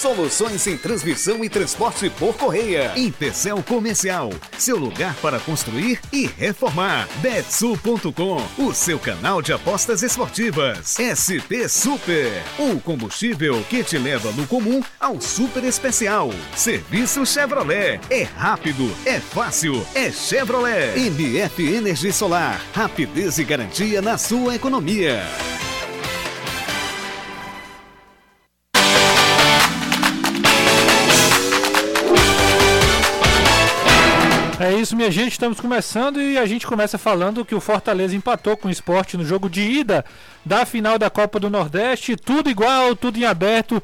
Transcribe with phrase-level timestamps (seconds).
[0.00, 2.90] Soluções em transmissão e transporte por correia.
[2.96, 7.06] Intercel Comercial, seu lugar para construir e reformar.
[7.20, 10.96] Betsul.com, o seu canal de apostas esportivas.
[10.96, 16.30] SP Super, o combustível que te leva do comum ao super especial.
[16.56, 20.98] Serviço Chevrolet, é rápido, é fácil, é Chevrolet.
[20.98, 25.20] MF Energia Solar, rapidez e garantia na sua economia.
[34.90, 35.32] Isso, minha gente.
[35.32, 39.24] Estamos começando e a gente começa falando que o Fortaleza empatou com o esporte no
[39.24, 40.04] jogo de ida
[40.44, 42.16] da final da Copa do Nordeste.
[42.16, 43.80] Tudo igual, tudo em aberto.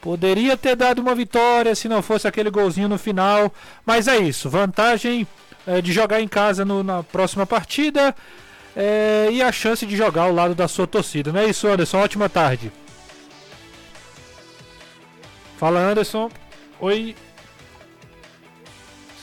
[0.00, 3.52] Poderia ter dado uma vitória se não fosse aquele golzinho no final.
[3.84, 4.48] Mas é isso.
[4.48, 5.26] Vantagem
[5.66, 8.14] é, de jogar em casa no, na próxima partida
[8.76, 11.32] é, e a chance de jogar ao lado da sua torcida.
[11.32, 11.98] Não é isso, Anderson?
[11.98, 12.70] Ótima tarde.
[15.58, 16.30] Fala, Anderson.
[16.78, 17.16] Oi.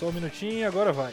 [0.01, 1.11] Só um minutinho, agora vai.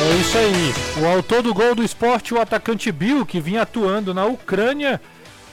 [0.02, 0.74] É isso aí.
[1.02, 5.00] O autor do gol do esporte, o atacante Bill, que vinha atuando na Ucrânia.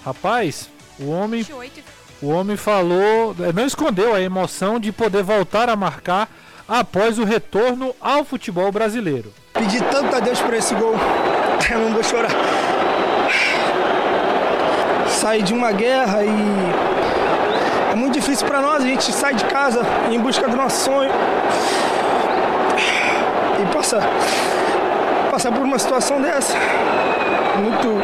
[0.04, 1.48] Rapaz, o homem.
[2.22, 3.34] O homem falou.
[3.40, 6.30] É, não escondeu a emoção de poder voltar a marcar
[6.70, 9.34] após o retorno ao futebol brasileiro.
[9.54, 10.94] Pedi tanto a Deus por esse gol.
[11.70, 12.30] Eu não vou chorar.
[15.08, 16.30] Saí de uma guerra e
[17.92, 19.82] é muito difícil para nós, a gente sai de casa
[20.12, 21.12] em busca do nosso sonho
[23.62, 24.00] e passa,
[25.32, 26.54] passar por uma situação dessa.
[27.58, 27.98] Muito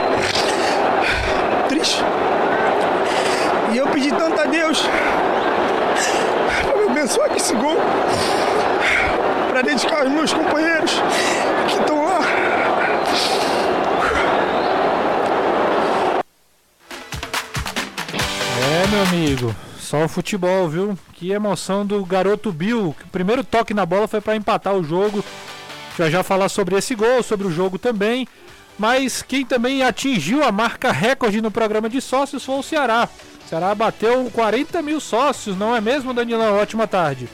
[1.69, 2.03] triste.
[3.71, 4.89] E eu pedi tanto a Deus
[6.95, 7.77] abençoar com esse gol,
[9.49, 10.91] para dedicar aos meus companheiros
[11.67, 12.21] que estão lá.
[18.61, 19.55] É, meu amigo.
[19.77, 20.97] Só o futebol, viu?
[21.13, 22.95] Que emoção do garoto Bill.
[23.05, 25.23] O primeiro toque na bola foi para empatar o jogo.
[25.97, 28.27] Já já falar sobre esse gol, sobre o jogo também.
[28.79, 33.07] Mas quem também atingiu a marca recorde no programa de sócios foi o Ceará.
[33.47, 36.55] Ceará bateu 40 mil sócios, não é mesmo, Danilão?
[36.55, 37.29] Ótima tarde.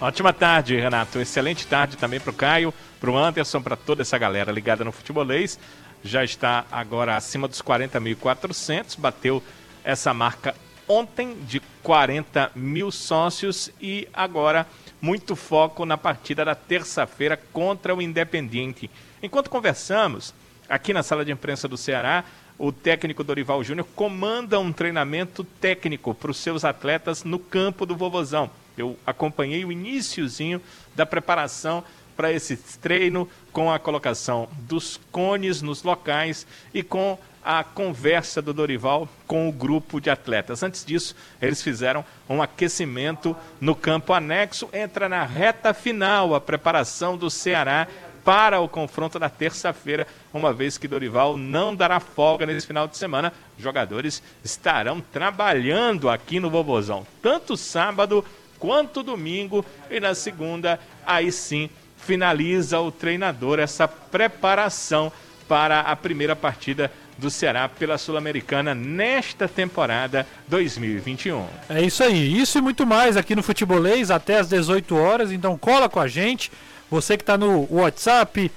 [0.00, 1.20] Ótima tarde, Renato.
[1.20, 4.90] Excelente tarde também para o Caio, para o Anderson, para toda essa galera ligada no
[4.90, 5.58] futebolês.
[6.02, 9.42] Já está agora acima dos 40.400, bateu
[9.84, 10.54] essa marca
[10.88, 14.66] ontem de 40 mil sócios e agora
[15.00, 18.90] muito foco na partida da terça-feira contra o Independiente.
[19.22, 20.34] Enquanto conversamos,
[20.68, 22.24] aqui na sala de imprensa do Ceará,
[22.60, 27.96] o técnico Dorival Júnior comanda um treinamento técnico para os seus atletas no campo do
[27.96, 28.50] Vovozão.
[28.76, 30.60] Eu acompanhei o iníciozinho
[30.94, 31.82] da preparação
[32.14, 38.52] para esse treino com a colocação dos cones nos locais e com a conversa do
[38.52, 40.62] Dorival com o grupo de atletas.
[40.62, 44.68] Antes disso, eles fizeram um aquecimento no campo anexo.
[44.74, 47.88] Entra na reta final a preparação do Ceará
[48.24, 52.96] para o confronto da terça-feira, uma vez que Dorival não dará folga nesse final de
[52.96, 53.32] semana.
[53.58, 58.24] Jogadores estarão trabalhando aqui no Bobozão, tanto sábado
[58.58, 65.10] quanto domingo, e na segunda, aí sim, finaliza o treinador essa preparação
[65.48, 71.46] para a primeira partida do Ceará pela Sul-Americana nesta temporada 2021.
[71.68, 75.56] É isso aí, isso e muito mais aqui no Futebolês até às 18 horas, então
[75.58, 76.50] cola com a gente.
[76.90, 78.50] Você que está no WhatsApp,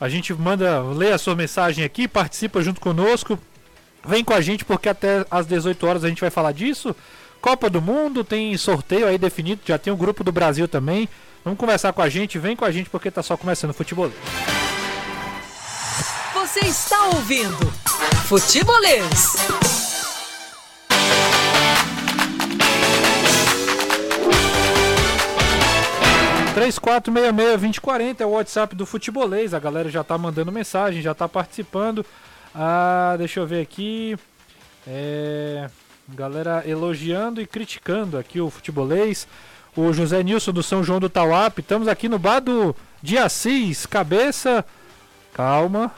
[0.00, 3.38] a gente manda ler a sua mensagem aqui, participa junto conosco.
[4.04, 6.94] Vem com a gente porque até às 18 horas a gente vai falar disso.
[7.40, 11.08] Copa do Mundo, tem sorteio aí definido, já tem o grupo do Brasil também.
[11.44, 14.10] Vamos conversar com a gente, vem com a gente porque está só começando o futebol.
[16.34, 17.66] Você está ouvindo
[18.26, 19.89] Futebolês.
[26.54, 29.54] 3466-2040 é o WhatsApp do Futebolês.
[29.54, 32.04] A galera já tá mandando mensagem, já tá participando.
[32.54, 34.16] Ah, deixa eu ver aqui.
[34.86, 35.70] É,
[36.08, 39.28] galera elogiando e criticando aqui o Futebolês.
[39.76, 41.60] O José Nilson do São João do Tauap.
[41.60, 43.86] Estamos aqui no bar do de Assis.
[43.86, 44.64] Cabeça.
[45.32, 45.92] Calma.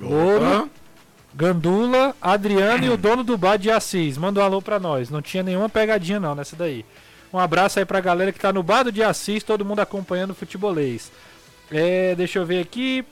[0.00, 0.70] Ouro.
[1.34, 4.16] Gandula, Adriano e o dono do bar de Assis.
[4.16, 5.10] Manda um alô pra nós.
[5.10, 6.84] Não tinha nenhuma pegadinha não nessa daí.
[7.32, 10.30] Um abraço aí pra galera que tá no bar do de Assis, todo mundo acompanhando
[10.30, 11.12] o futebolês.
[11.70, 13.04] É, deixa eu ver aqui.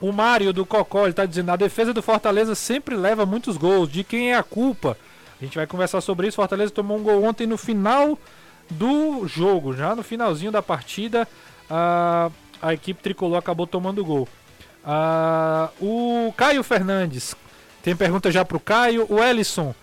[0.00, 3.90] O Mário do Cocó, ele tá dizendo: a defesa do Fortaleza sempre leva muitos gols.
[3.90, 4.96] De quem é a culpa?
[5.40, 6.36] A gente vai conversar sobre isso.
[6.36, 8.18] Fortaleza tomou um gol ontem no final
[8.70, 11.28] do jogo, já no finalzinho da partida.
[11.68, 12.30] A,
[12.62, 14.26] a equipe tricolor acabou tomando gol.
[15.80, 17.36] o Caio Fernandes
[17.82, 19.06] tem pergunta já pro Caio.
[19.08, 19.74] O Ellison,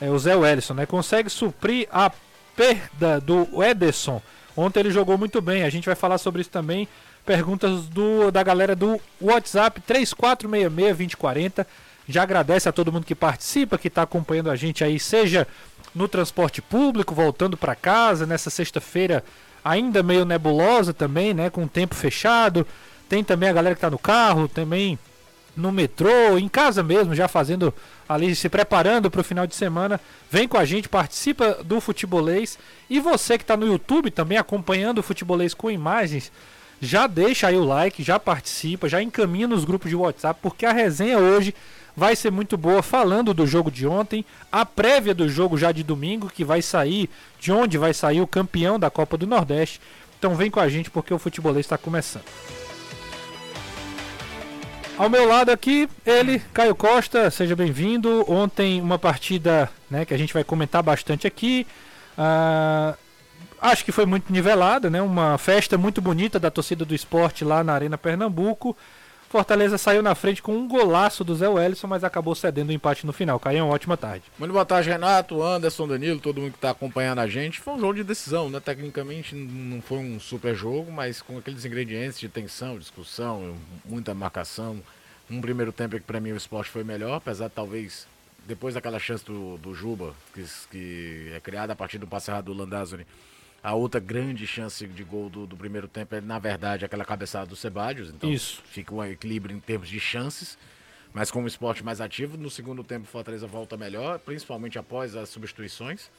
[0.00, 0.84] é, o Zé Ellison, né?
[0.84, 2.10] Consegue suprir a
[2.56, 4.20] perda do Ederson.
[4.56, 5.62] Ontem ele jogou muito bem.
[5.64, 6.88] A gente vai falar sobre isso também.
[7.24, 11.66] Perguntas do, da galera do WhatsApp 3466-2040.
[12.08, 15.46] Já agradece a todo mundo que participa, que está acompanhando a gente aí, seja
[15.94, 19.22] no transporte público, voltando para casa, nessa sexta-feira
[19.64, 21.50] ainda meio nebulosa também, né?
[21.50, 22.66] Com o tempo fechado.
[23.08, 24.98] Tem também a galera que está no carro, também
[25.56, 27.72] no metrô, em casa mesmo, já fazendo
[28.08, 30.00] ali, se preparando para o final de semana.
[30.30, 32.58] Vem com a gente, participa do Futebolês.
[32.88, 36.32] E você que está no YouTube também acompanhando o Futebolês com imagens,
[36.80, 40.72] já deixa aí o like, já participa, já encaminha nos grupos de WhatsApp, porque a
[40.72, 41.54] resenha hoje
[41.96, 45.82] vai ser muito boa falando do jogo de ontem, a prévia do jogo já de
[45.82, 47.08] domingo, que vai sair,
[47.38, 49.80] de onde vai sair o campeão da Copa do Nordeste.
[50.18, 52.24] Então vem com a gente porque o futebolês está começando.
[54.98, 58.30] Ao meu lado aqui, ele, Caio Costa, seja bem-vindo.
[58.30, 61.66] Ontem uma partida né, que a gente vai comentar bastante aqui.
[62.16, 62.94] Uh,
[63.60, 65.00] acho que foi muito nivelada, né?
[65.00, 68.76] Uma festa muito bonita da torcida do esporte lá na Arena Pernambuco.
[69.32, 73.06] Fortaleza saiu na frente com um golaço do Zé Wellison, mas acabou cedendo o empate
[73.06, 73.40] no final.
[73.40, 74.24] Caiu, ótima tarde.
[74.38, 77.58] Muito boa tarde, Renato, Anderson, Danilo, todo mundo que está acompanhando a gente.
[77.58, 78.60] Foi um jogo de decisão, né?
[78.60, 83.56] Tecnicamente não foi um super jogo, mas com aqueles ingredientes de tensão, discussão,
[83.86, 84.82] muita marcação.
[85.30, 88.06] Um primeiro tempo que para mim o esporte foi melhor, apesar de talvez
[88.46, 92.44] depois daquela chance do, do Juba, que, que é criada a partir do passe errado
[92.44, 93.06] do Landazuri,
[93.62, 97.46] a outra grande chance de gol do, do, primeiro tempo é, na verdade, aquela cabeçada
[97.46, 98.10] do Sebadios.
[98.10, 98.60] Então Isso.
[98.66, 100.58] fica um equilíbrio em termos de chances.
[101.14, 105.14] Mas com o esporte mais ativo, no segundo tempo o Fortaleza volta melhor, principalmente após
[105.14, 106.10] as substituições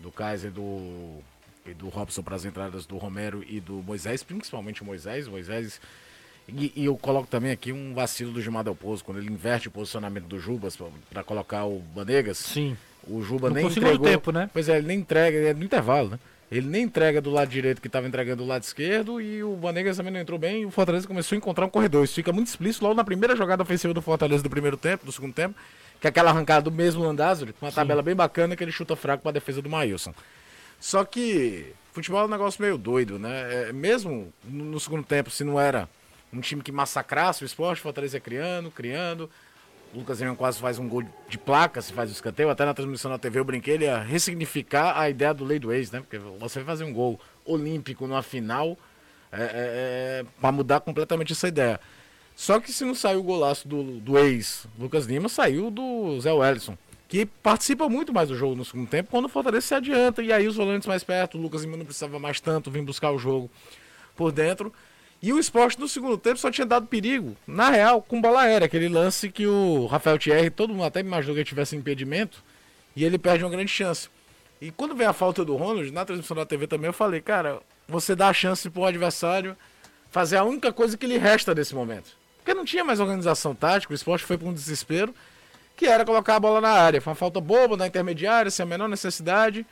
[0.00, 1.20] do Kaiser do,
[1.64, 5.28] e do Robson para as entradas do Romero e do Moisés, principalmente o Moisés.
[5.28, 5.80] O Moisés.
[6.48, 9.68] E, e, eu coloco também aqui um vacilo do Gilmar Del Pozo, quando ele inverte
[9.68, 10.76] o posicionamento do Jubas
[11.08, 12.38] para colocar o Banegas.
[12.38, 12.76] Sim.
[13.06, 14.06] O Juba no nem entregou.
[14.06, 14.50] tempo, né?
[14.52, 16.18] Pois é, ele nem entrega, é no intervalo, né?
[16.50, 19.96] Ele nem entrega do lado direito que estava entregando do lado esquerdo e o Banegas
[19.96, 22.04] também não entrou bem e o Fortaleza começou a encontrar um corredor.
[22.04, 25.12] Isso fica muito explícito logo na primeira jogada ofensiva do Fortaleza do primeiro tempo, do
[25.12, 25.54] segundo tempo,
[26.00, 27.76] que é aquela arrancada do mesmo Landázuri, com uma Sim.
[27.76, 30.14] tabela bem bacana que ele chuta fraco para a defesa do Maílson.
[30.78, 33.68] Só que futebol é um negócio meio doido, né?
[33.68, 35.88] É, mesmo no segundo tempo, se não era
[36.32, 39.30] um time que massacrasse o esporte, o Fortaleza criando, criando,
[39.94, 42.50] o Lucas Lima quase faz um gol de placa, se faz o escanteio.
[42.50, 45.72] Até na transmissão na TV eu brinquei, ele ia ressignificar a ideia do lei do
[45.72, 46.00] ex, né?
[46.00, 48.76] Porque você vai fazer um gol olímpico numa final
[49.30, 51.80] é, é, é para mudar completamente essa ideia.
[52.34, 56.32] Só que se não saiu o golaço do, do ex Lucas Lima, saiu do Zé
[56.32, 56.76] Wellison,
[57.08, 60.22] que participa muito mais do jogo no segundo tempo quando o Fortaleza se adianta.
[60.22, 63.12] E aí os volantes mais perto, o Lucas Lima não precisava mais tanto vir buscar
[63.12, 63.48] o jogo
[64.16, 64.72] por dentro.
[65.24, 68.66] E o esporte no segundo tempo só tinha dado perigo, na real, com bola aérea.
[68.66, 72.44] Aquele lance que o Rafael Thierry, todo mundo até imaginou que tivesse impedimento,
[72.94, 74.10] e ele perde uma grande chance.
[74.60, 77.58] E quando vem a falta do Ronald, na transmissão da TV também eu falei, cara,
[77.88, 79.56] você dá a chance pro adversário
[80.10, 82.10] fazer a única coisa que lhe resta nesse momento.
[82.36, 85.14] Porque não tinha mais organização tática, o esporte foi para um desespero,
[85.74, 87.00] que era colocar a bola na área.
[87.00, 89.64] Foi uma falta boba na intermediária, sem a menor necessidade.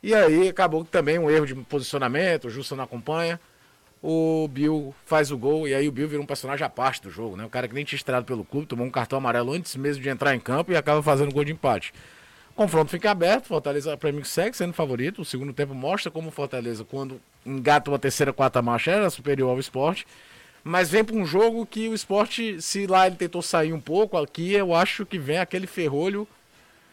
[0.00, 3.40] E aí acabou também um erro de posicionamento, o Justo não acompanha
[4.08, 7.10] o Bill faz o gol e aí o Bill vira um personagem à parte do
[7.10, 7.44] jogo, né?
[7.44, 10.08] O cara que nem tinha estreado pelo clube, tomou um cartão amarelo antes mesmo de
[10.08, 11.92] entrar em campo e acaba fazendo gol de empate.
[12.52, 15.22] O confronto fica aberto, Fortaleza para mim segue sendo favorito.
[15.22, 19.50] O segundo tempo mostra como o Fortaleza, quando engata uma terceira, quarta marcha, era superior
[19.50, 20.06] ao esporte.
[20.62, 24.16] Mas vem para um jogo que o esporte, se lá ele tentou sair um pouco,
[24.16, 26.28] aqui eu acho que vem aquele ferrolho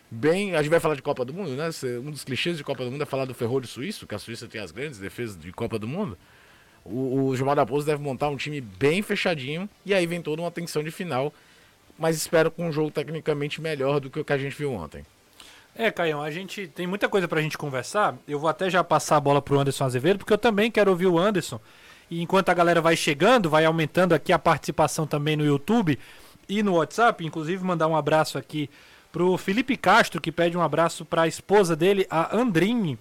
[0.10, 0.56] bem.
[0.56, 1.70] A gente vai falar de Copa do Mundo, né?
[2.04, 4.48] Um dos clichês de Copa do Mundo é falar do ferrolho suíço, que a Suíça
[4.48, 6.18] tem as grandes defesas de Copa do Mundo.
[6.86, 10.42] O, o Gilmar da Pouso deve montar um time bem fechadinho e aí vem toda
[10.42, 11.34] uma tensão de final.
[11.98, 15.06] Mas espero com um jogo tecnicamente melhor do que o que a gente viu ontem.
[15.76, 18.16] É, Caião, a gente tem muita coisa pra gente conversar.
[18.28, 21.08] Eu vou até já passar a bola pro Anderson Azevedo, porque eu também quero ouvir
[21.08, 21.60] o Anderson.
[22.10, 25.98] E enquanto a galera vai chegando, vai aumentando aqui a participação também no YouTube
[26.48, 27.26] e no WhatsApp.
[27.26, 28.70] Inclusive, mandar um abraço aqui
[29.12, 33.00] pro Felipe Castro, que pede um abraço para a esposa dele, a Andrine,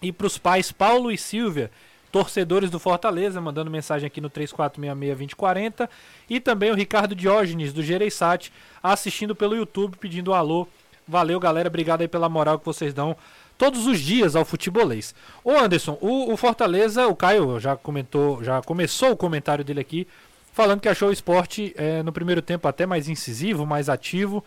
[0.00, 1.70] e para os pais Paulo e Silvia,
[2.10, 5.88] torcedores do Fortaleza, mandando mensagem aqui no 3466-2040.
[6.28, 10.66] E também o Ricardo Diógenes, do Gereissat, assistindo pelo YouTube, pedindo um alô.
[11.06, 11.68] Valeu, galera.
[11.68, 13.16] Obrigado aí pela moral que vocês dão
[13.58, 15.14] todos os dias ao futebolês.
[15.42, 20.06] Ô Anderson, o, o, Fortaleza, o Caio já comentou, já começou o comentário dele aqui,
[20.52, 24.44] falando que achou o esporte é, no primeiro tempo até mais incisivo, mais ativo.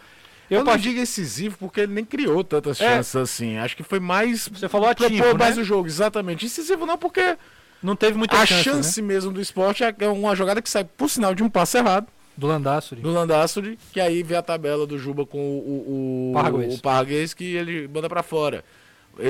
[0.51, 0.83] Eu, eu não part...
[0.83, 2.85] digo incisivo porque ele nem criou tantas é.
[2.85, 3.57] chances assim.
[3.57, 4.49] Acho que foi mais.
[4.49, 5.15] Você falou ativo.
[5.15, 5.61] Propor mais né?
[5.61, 6.45] o jogo, exatamente.
[6.45, 7.37] Incisivo não, porque.
[7.81, 9.07] Não teve muita A chance, chance né?
[9.07, 12.05] mesmo do esporte é uma jogada que sai por sinal de um passo errado.
[12.37, 13.01] Do Landassuri.
[13.01, 17.33] Do Landassuri, que aí vê a tabela do Juba com o, o, o, o Parguês
[17.33, 18.63] que ele manda para fora.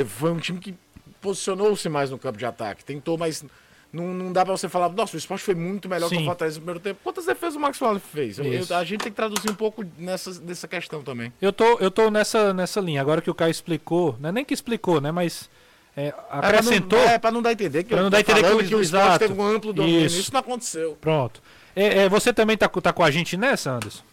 [0.06, 0.76] Foi um time que
[1.22, 3.46] posicionou-se mais no campo de ataque, tentou, mas
[3.94, 6.18] não, não dá para você falar, nossa, o esporte foi muito melhor Sim.
[6.18, 7.00] que o Fortaleza no primeiro tempo.
[7.04, 8.40] Quantas defesas o Max Wallace fez?
[8.40, 11.34] Eu, eu, a gente tem que traduzir um pouco nessa, nessa questão também.
[11.42, 13.02] Eu tô, eu tô nessa, nessa linha.
[13.02, 15.12] Agora que o Caio explicou, não é nem que explicou, né?
[15.12, 15.50] Mas
[15.96, 17.00] é, acrescentou.
[17.00, 18.68] É, para não, é, dar a entender que, pra não dar a entender que, o,
[18.68, 20.06] que o esporte teve um amplo domínio.
[20.06, 20.20] Isso.
[20.22, 20.98] Isso não aconteceu.
[21.02, 21.42] Pronto.
[21.76, 24.04] É, é, você também tá, tá com a gente nessa, Anderson?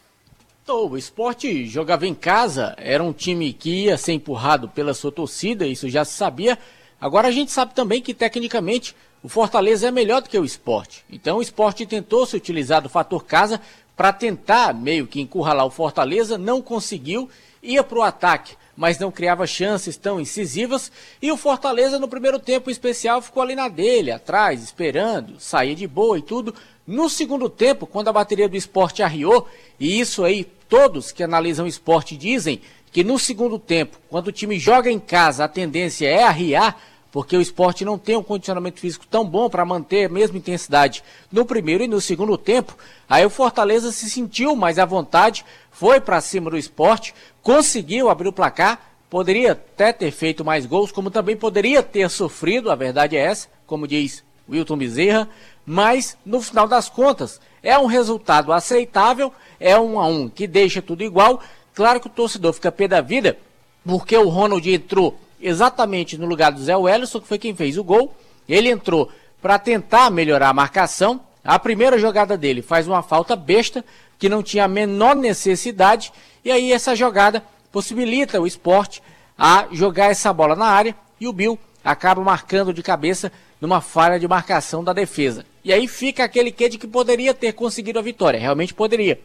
[0.65, 5.11] Tô, o esporte jogava em casa, era um time que ia ser empurrado pela sua
[5.11, 6.59] torcida, isso já se sabia.
[7.01, 11.05] Agora a gente sabe também que tecnicamente o Fortaleza é melhor do que o esporte.
[11.11, 13.61] Então o esporte tentou se utilizar do fator casa
[13.97, 17.29] para tentar meio que encurralar o Fortaleza, não conseguiu,
[17.61, 20.93] ia para o ataque, mas não criava chances tão incisivas.
[21.21, 25.87] E o Fortaleza no primeiro tempo especial ficou ali na dele, atrás, esperando, saía de
[25.89, 26.55] boa e tudo.
[26.87, 29.49] No segundo tempo, quando a bateria do esporte arriou,
[29.81, 32.61] e isso aí todos que analisam o esporte dizem
[32.93, 37.37] que no segundo tempo, quando o time joga em casa, a tendência é arriar porque
[37.37, 41.45] o esporte não tem um condicionamento físico tão bom para manter a mesma intensidade no
[41.45, 42.77] primeiro e no segundo tempo.
[43.09, 48.29] Aí o Fortaleza se sentiu mais à vontade, foi para cima do esporte, conseguiu abrir
[48.29, 53.17] o placar, poderia até ter feito mais gols, como também poderia ter sofrido, a verdade
[53.17, 55.29] é essa, como diz Wilton Bezerra,
[55.65, 60.81] mas no final das contas é um resultado aceitável, é um a um que deixa
[60.81, 61.41] tudo igual.
[61.75, 63.39] Claro que o torcedor fica pé da vida,
[63.85, 67.85] porque o Ronald entrou exatamente no lugar do Zé Wellison, que foi quem fez o
[67.85, 68.15] gol.
[68.49, 71.21] Ele entrou para tentar melhorar a marcação.
[71.45, 73.85] A primeira jogada dele faz uma falta besta,
[74.19, 76.13] que não tinha a menor necessidade,
[76.45, 79.03] e aí essa jogada possibilita o esporte
[79.39, 83.31] a jogar essa bola na área e o Bill acaba marcando de cabeça
[83.61, 85.45] numa falha de marcação da defesa.
[85.65, 89.21] E aí fica aquele que de que poderia ter conseguido a vitória, realmente poderia.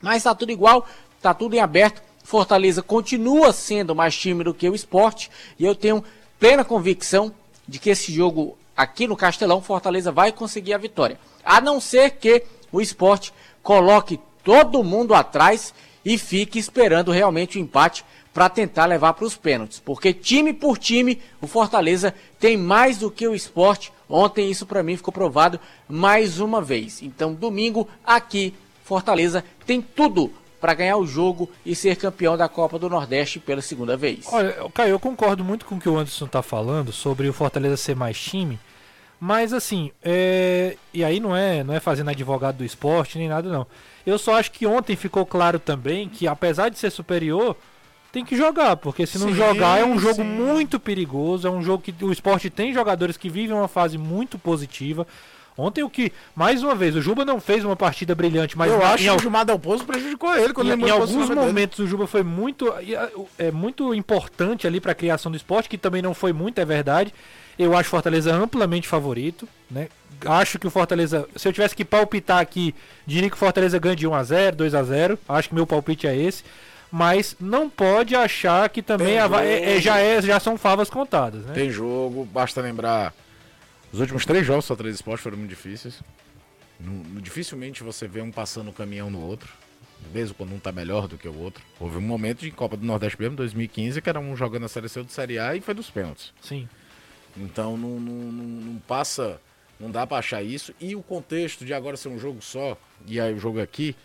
[0.00, 2.02] Mas está tudo igual, está tudo em aberto.
[2.28, 6.04] Fortaleza continua sendo mais time do que o esporte e eu tenho
[6.38, 7.32] plena convicção
[7.66, 11.18] de que esse jogo aqui no Castelão, Fortaleza vai conseguir a vitória.
[11.42, 13.32] A não ser que o esporte
[13.62, 15.72] coloque todo mundo atrás
[16.04, 18.04] e fique esperando realmente o empate
[18.34, 19.80] para tentar levar para os pênaltis.
[19.80, 23.90] Porque time por time, o Fortaleza tem mais do que o esporte.
[24.06, 25.58] Ontem isso para mim ficou provado
[25.88, 27.02] mais uma vez.
[27.02, 28.52] Então, domingo, aqui,
[28.84, 30.30] Fortaleza tem tudo
[30.60, 34.26] para ganhar o jogo e ser campeão da Copa do Nordeste pela segunda vez.
[34.32, 37.76] Olha, Caio, eu concordo muito com o que o Anderson está falando sobre o Fortaleza
[37.76, 38.58] ser mais time,
[39.20, 40.76] mas assim, é...
[40.92, 43.66] e aí não é, não é fazendo advogado do esporte nem nada não.
[44.06, 47.56] Eu só acho que ontem ficou claro também que apesar de ser superior,
[48.10, 50.24] tem que jogar, porque se não sim, jogar é um jogo sim.
[50.24, 54.38] muito perigoso, é um jogo que o esporte tem jogadores que vivem uma fase muito
[54.38, 55.06] positiva.
[55.58, 58.80] Ontem o que, mais uma vez, o Juba não fez uma partida brilhante, mas eu
[58.80, 61.88] acho que o Gilmar Del Pozo prejudicou ele quando em, ele em alguns momentos dele.
[61.88, 62.72] o Juba foi muito
[63.36, 66.64] é muito importante ali para a criação do esporte, que também não foi muito, é
[66.64, 67.12] verdade.
[67.58, 69.88] Eu acho Fortaleza amplamente favorito, né?
[70.24, 72.72] Acho que o Fortaleza, se eu tivesse que palpitar aqui,
[73.04, 75.18] diria que o Fortaleza ganha de 1 a 0, 2 a 0.
[75.28, 76.44] Acho que meu palpite é esse
[76.90, 81.44] mas não pode achar que também a, é, é, já, é, já são favas contadas.
[81.44, 81.52] Né?
[81.52, 83.12] Tem jogo, basta lembrar
[83.92, 86.02] os últimos três jogos só três esportes foram muito difíceis.
[86.78, 89.52] No, dificilmente você vê um passando o caminhão no outro,
[90.12, 91.64] mesmo quando um tá melhor do que o outro.
[91.80, 95.02] Houve um momento de Copa do Nordeste mesmo, 2015, que era um jogando a seleção
[95.02, 96.32] de Série A e foi dos pênaltis.
[96.40, 96.68] Sim.
[97.36, 99.40] Então não, não, não, não passa,
[99.80, 100.74] não dá para achar isso.
[100.80, 102.76] E o contexto de agora ser um jogo só,
[103.06, 103.96] e aí o jogo aqui,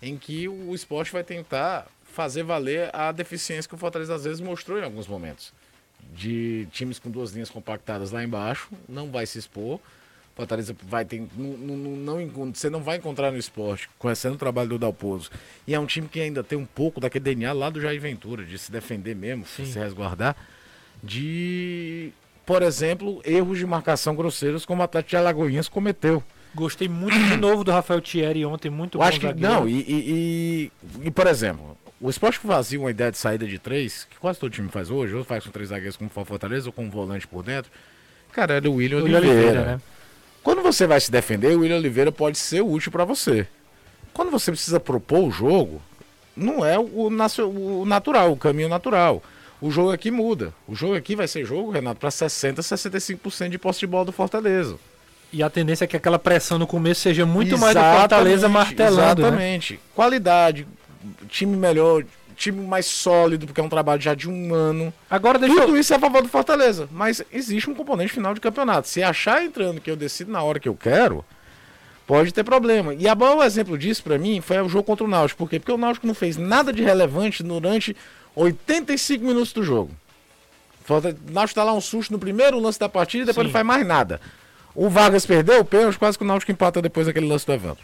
[0.00, 4.40] em que o esporte vai tentar fazer valer a deficiência que o Fortaleza às vezes
[4.40, 5.52] mostrou em alguns momentos
[6.14, 9.80] de times com duas linhas compactadas lá embaixo, não vai se expor.
[10.34, 11.22] Fortaleza vai ter.
[11.36, 15.30] Não, não, não, você não vai encontrar no esporte, conhecendo o trabalho do Dalpozo.
[15.66, 18.42] E é um time que ainda tem um pouco daquele DNA lá do Jair Ventura,
[18.42, 19.66] de se defender mesmo, Sim.
[19.66, 20.34] se resguardar.
[21.02, 22.12] De,
[22.46, 26.22] por exemplo, erros de marcação grosseiros como o Atlético de Alagoinhas cometeu.
[26.54, 30.70] Gostei muito de novo do Rafael Thierry ontem, muito Eu acho que Não, e, e,
[31.02, 34.18] e, e, por exemplo, o esporte que fazia uma ideia de saída de três, que
[34.18, 36.90] quase todo time faz hoje, ou faz com três zagueiros como Fortaleza, ou com um
[36.90, 37.70] volante por dentro,
[38.32, 39.28] cara, era o William o Oliveira.
[39.28, 39.80] Oliveira né?
[40.42, 43.46] Quando você vai se defender, o William Oliveira pode ser útil para você.
[44.12, 45.80] Quando você precisa propor o jogo,
[46.36, 49.22] não é o, o natural, o caminho natural.
[49.60, 50.52] O jogo aqui muda.
[50.66, 54.12] O jogo aqui vai ser jogo, Renato, para 60, 65% de posse de bola do
[54.12, 54.76] Fortaleza.
[55.32, 58.48] E a tendência é que aquela pressão no começo seja muito exatamente, mais do Fortaleza
[58.48, 59.22] martelando.
[59.22, 59.28] Né?
[59.28, 59.72] Exatamente.
[59.74, 59.78] Né?
[59.94, 60.66] Qualidade,
[61.28, 62.04] time melhor,
[62.36, 64.92] time mais sólido, porque é um trabalho já de um ano.
[65.10, 65.80] Agora deixa Tudo eu...
[65.80, 66.88] isso é a favor do Fortaleza.
[66.90, 68.88] Mas existe um componente final de campeonato.
[68.88, 71.24] Se achar entrando que eu decido na hora que eu quero,
[72.06, 72.94] pode ter problema.
[72.94, 75.38] E a bom exemplo disso para mim foi o jogo contra o Náutico.
[75.38, 75.58] Por quê?
[75.58, 77.96] Porque o Náutico não fez nada de relevante durante
[78.34, 79.90] 85 minutos do jogo.
[80.88, 83.48] O Náutico tá lá um susto no primeiro lance da partida e depois Sim.
[83.48, 84.20] não faz mais nada.
[84.74, 87.78] O Vargas perdeu o pênalti, quase que o Náutico empata depois daquele lance do evento.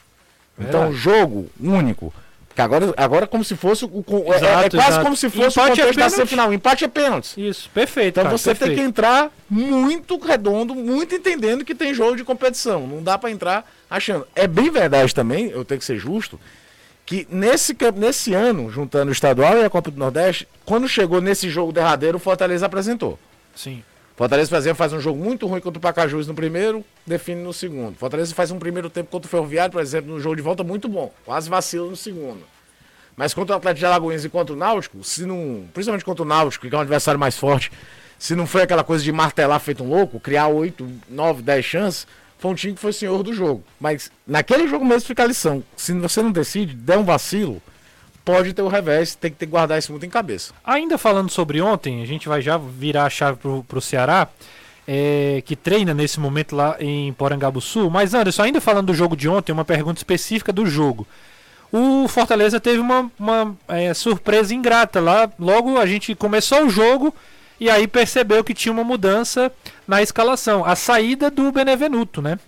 [0.59, 2.13] Então, jogo único.
[2.59, 4.05] Que agora, agora é como se fosse o.
[4.33, 5.05] É, exato, é, é, quase exato.
[5.05, 6.53] como se fosse empate o contexto é da semifinal.
[6.53, 7.49] Empate é pênalti.
[7.49, 8.09] Isso, perfeito.
[8.09, 8.71] Então cara, você perfeito.
[8.71, 12.85] tem que entrar muito redondo, muito entendendo que tem jogo de competição.
[12.85, 14.27] Não dá para entrar achando.
[14.35, 16.41] É bem verdade também, eu tenho que ser justo,
[17.07, 21.49] que nesse, nesse ano, juntando o estadual e a Copa do Nordeste, quando chegou nesse
[21.49, 23.21] jogo derradeiro, o Fortaleza apresentou.
[23.55, 23.85] Sim.
[24.19, 27.53] Fortaleza, por exemplo, faz um jogo muito ruim contra o Pacajus no primeiro, define no
[27.53, 27.97] segundo.
[27.97, 30.89] Fortaleza faz um primeiro tempo contra o Ferroviário, por exemplo, no jogo de volta muito
[30.89, 31.15] bom.
[31.25, 32.41] Quase vacila no segundo.
[33.17, 36.27] Mas contra o Atlético de Alagoas e contra o Náutico, se não, principalmente contra o
[36.27, 37.71] Náutico, que é um adversário mais forte,
[38.19, 42.07] se não foi aquela coisa de martelar feito um louco, criar 8, 9, 10 chances,
[42.41, 43.63] foi um time que foi senhor do jogo.
[43.79, 45.63] Mas naquele jogo mesmo fica a lição.
[45.77, 47.63] Se você não decide, der um vacilo,
[48.29, 50.53] pode ter o revés, tem que ter, guardar isso muito em cabeça.
[50.63, 54.29] Ainda falando sobre ontem, a gente vai já virar a chave pro, pro Ceará,
[54.87, 57.89] é, que treina nesse momento lá em Porangabuçu.
[57.89, 61.07] Mas Anderson, ainda falando do jogo de ontem, uma pergunta específica do jogo.
[61.73, 65.33] O Fortaleza teve uma, uma é, surpresa ingrata lá.
[65.39, 67.15] Logo a gente começou o jogo
[67.59, 69.51] e aí percebeu que tinha uma mudança
[69.87, 70.67] na escalação.
[70.67, 72.39] A saída do Benevenuto, né?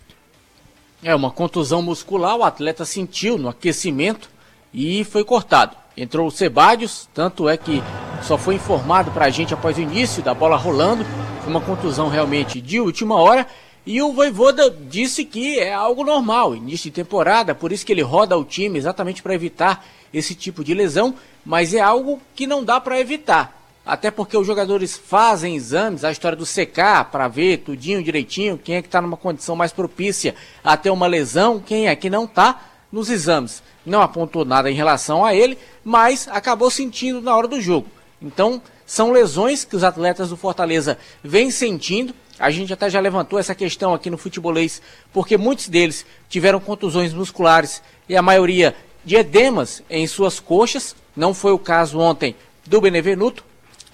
[1.02, 4.28] É uma contusão muscular, o atleta sentiu no aquecimento
[4.72, 5.76] e foi cortado.
[5.96, 7.82] Entrou o Sebadios, tanto é que
[8.22, 11.04] só foi informado para a gente após o início da bola rolando.
[11.42, 13.46] Foi uma contusão realmente de última hora.
[13.84, 18.02] E o Voivoda disse que é algo normal, início de temporada, por isso que ele
[18.02, 22.62] roda o time exatamente para evitar esse tipo de lesão, mas é algo que não
[22.62, 23.58] dá para evitar.
[23.84, 28.76] Até porque os jogadores fazem exames, a história do CK, para ver tudinho direitinho, quem
[28.76, 32.24] é que está numa condição mais propícia a ter uma lesão, quem é que não
[32.24, 37.48] está nos exames não apontou nada em relação a ele, mas acabou sentindo na hora
[37.48, 37.88] do jogo.
[38.20, 42.14] Então, são lesões que os atletas do Fortaleza vêm sentindo.
[42.38, 47.12] A gente até já levantou essa questão aqui no futebolês, porque muitos deles tiveram contusões
[47.12, 48.74] musculares e a maioria
[49.04, 50.96] de edemas em suas coxas.
[51.16, 52.34] Não foi o caso ontem
[52.66, 53.44] do Benevenuto,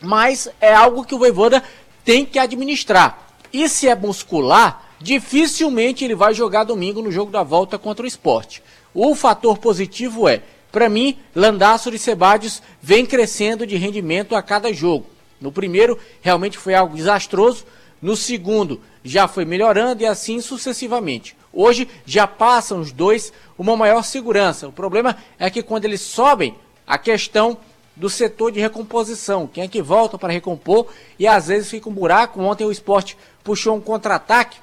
[0.00, 1.62] mas é algo que o Voivoda
[2.04, 3.32] tem que administrar.
[3.52, 8.09] E se é muscular, dificilmente ele vai jogar domingo no jogo da volta contra o
[8.09, 8.62] esporte.
[8.98, 10.40] O fator positivo é,
[10.72, 15.04] para mim, Landaço e Sebadios vem crescendo de rendimento a cada jogo.
[15.38, 17.66] No primeiro, realmente foi algo desastroso.
[18.00, 21.37] No segundo, já foi melhorando e assim sucessivamente.
[21.52, 24.66] Hoje já passam os dois uma maior segurança.
[24.66, 26.54] O problema é que quando eles sobem,
[26.87, 27.59] a questão
[27.94, 30.87] do setor de recomposição, quem é que volta para recompor
[31.18, 32.40] e às vezes fica um buraco.
[32.40, 34.56] Ontem o esporte puxou um contra-ataque,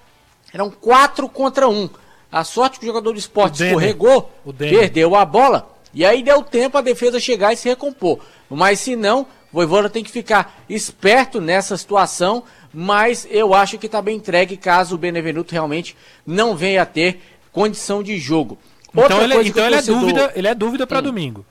[0.51, 1.87] eram quatro contra um.
[2.33, 6.75] A sorte que o jogador do esporte escorregou, perdeu a bola, e aí deu tempo
[6.75, 8.21] a defesa chegar e se recompor.
[8.49, 12.43] Mas se não, o Voivoda tem que ficar esperto nessa situação,
[12.73, 17.21] mas eu acho que está bem entregue caso o Benevenuto realmente não venha a ter
[17.51, 18.57] condição de jogo.
[18.95, 19.97] Outra então ele, então ele, torcedor...
[19.97, 21.03] é dúvida, ele é dúvida para hum.
[21.03, 21.45] domingo.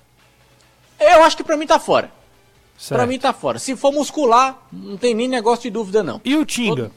[0.98, 2.10] Eu acho que para mim tá fora.
[2.88, 3.60] Para mim tá fora.
[3.60, 6.20] Se for muscular, não tem nem negócio de dúvida não.
[6.24, 6.90] E o Tinga?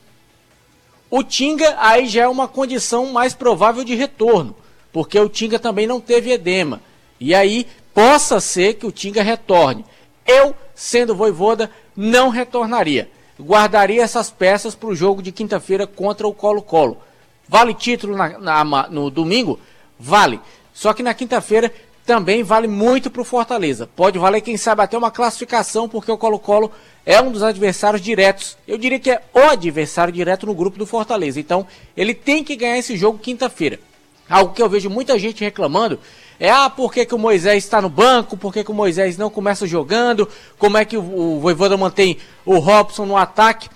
[1.10, 4.56] O Tinga aí já é uma condição mais provável de retorno,
[4.92, 6.82] porque o Tinga também não teve edema.
[7.20, 9.86] E aí possa ser que o Tinga retorne.
[10.26, 13.10] Eu, sendo voivoda, não retornaria.
[13.40, 16.98] Guardaria essas peças para o jogo de quinta-feira contra o Colo-Colo.
[17.48, 19.60] Vale título na, na, no domingo?
[20.00, 20.40] Vale.
[20.74, 21.72] Só que na quinta-feira
[22.06, 23.90] também vale muito para o Fortaleza.
[23.96, 26.72] Pode valer, quem sabe, até uma classificação, porque o Colo-Colo
[27.06, 28.58] é um dos adversários diretos.
[28.68, 31.40] Eu diria que é o adversário direto no grupo do Fortaleza.
[31.40, 33.80] Então, ele tem que ganhar esse jogo quinta-feira.
[34.28, 36.00] Algo que eu vejo muita gente reclamando
[36.40, 38.36] é, ah, por que, que o Moisés está no banco?
[38.36, 40.28] Por que, que o Moisés não começa jogando?
[40.58, 43.70] Como é que o, o Voivoda mantém o Robson no ataque?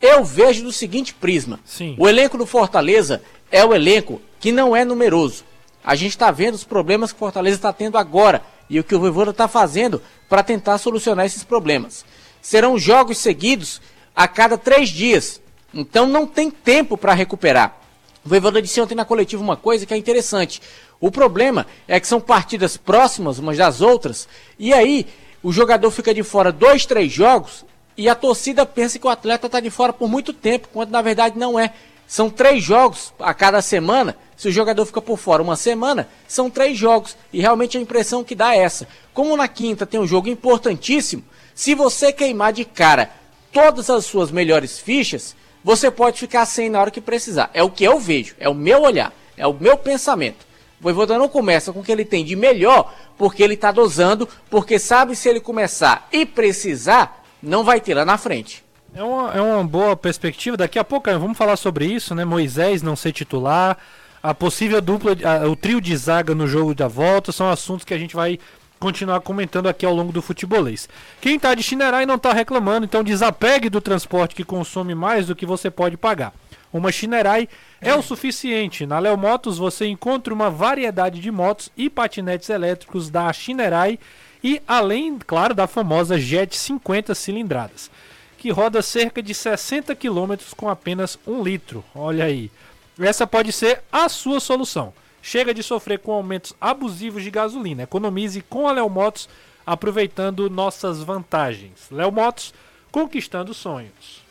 [0.00, 1.60] Eu vejo do seguinte prisma.
[1.64, 1.94] Sim.
[1.98, 5.44] O elenco do Fortaleza é o elenco que não é numeroso.
[5.84, 8.94] A gente está vendo os problemas que o Fortaleza está tendo agora e o que
[8.94, 12.04] o Voivoda está fazendo para tentar solucionar esses problemas.
[12.46, 13.80] Serão jogos seguidos
[14.14, 15.40] a cada três dias,
[15.74, 17.76] então não tem tempo para recuperar.
[18.24, 20.62] O Voivoda disse ontem na coletiva uma coisa que é interessante.
[21.00, 24.28] O problema é que são partidas próximas umas das outras,
[24.60, 25.08] e aí
[25.42, 27.64] o jogador fica de fora dois, três jogos,
[27.96, 31.02] e a torcida pensa que o atleta está de fora por muito tempo, quando na
[31.02, 31.72] verdade não é.
[32.06, 34.16] São três jogos a cada semana.
[34.36, 37.16] Se o jogador fica por fora uma semana, são três jogos.
[37.32, 38.86] E realmente a impressão que dá é essa.
[39.12, 41.24] Como na quinta tem um jogo importantíssimo,
[41.56, 43.10] se você queimar de cara
[43.50, 47.50] todas as suas melhores fichas, você pode ficar sem na hora que precisar.
[47.54, 50.46] É o que eu vejo, é o meu olhar, é o meu pensamento.
[50.78, 54.28] O Voivoda não começa com o que ele tem de melhor, porque ele está dosando,
[54.50, 58.62] porque sabe se ele começar e precisar, não vai ter lá na frente.
[58.94, 60.58] É uma, é uma boa perspectiva.
[60.58, 62.26] Daqui a pouco vamos falar sobre isso, né?
[62.26, 63.78] Moisés não ser titular,
[64.22, 67.94] a possível dupla, a, o trio de zaga no jogo da volta, são assuntos que
[67.94, 68.38] a gente vai
[68.86, 70.88] continuar comentando aqui ao longo do futebolês.
[71.20, 75.34] Quem está de Chinerai não está reclamando, então desapegue do transporte que consome mais do
[75.34, 76.32] que você pode pagar.
[76.72, 77.48] Uma Chinerai
[77.80, 78.86] é o suficiente.
[78.86, 83.98] Na Léo Motos você encontra uma variedade de motos e patinetes elétricos da Chinerai
[84.44, 87.90] e além, claro, da famosa Jet 50 cilindradas,
[88.38, 91.84] que roda cerca de 60 km com apenas um litro.
[91.92, 92.52] Olha aí.
[93.00, 94.94] Essa pode ser a sua solução.
[95.26, 97.82] Chega de sofrer com aumentos abusivos de gasolina.
[97.82, 99.28] Economize com a Léo Motos,
[99.66, 101.90] aproveitando nossas vantagens.
[101.90, 102.54] Léo Motos,
[102.92, 104.22] conquistando sonhos.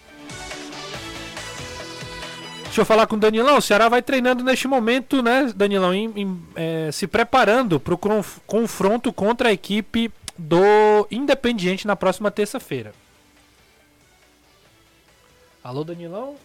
[2.63, 3.57] Deixa eu falar com o Danilão.
[3.57, 5.93] O Ceará vai treinando neste momento, né, Danilão?
[5.93, 7.99] Em, em, é, se preparando para o
[8.47, 12.93] confronto contra a equipe do Independiente na próxima terça-feira.
[15.61, 16.37] Alô, Danilão?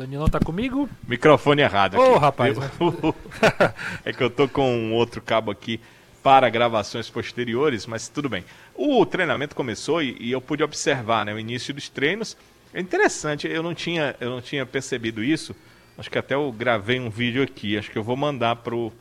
[0.00, 0.88] Danilão tá comigo?
[1.06, 2.04] Microfone errado aqui.
[2.04, 2.56] Ô, oh, rapaz.
[2.56, 3.14] Eu...
[4.04, 5.78] é que eu tô com um outro cabo aqui
[6.22, 8.44] para gravações posteriores, mas tudo bem.
[8.74, 12.36] O treinamento começou e, e eu pude observar né, o início dos treinos
[12.72, 15.54] é interessante, eu não tinha, eu não tinha percebido isso.
[15.98, 18.92] Acho que até eu gravei um vídeo aqui, acho que eu vou mandar pro.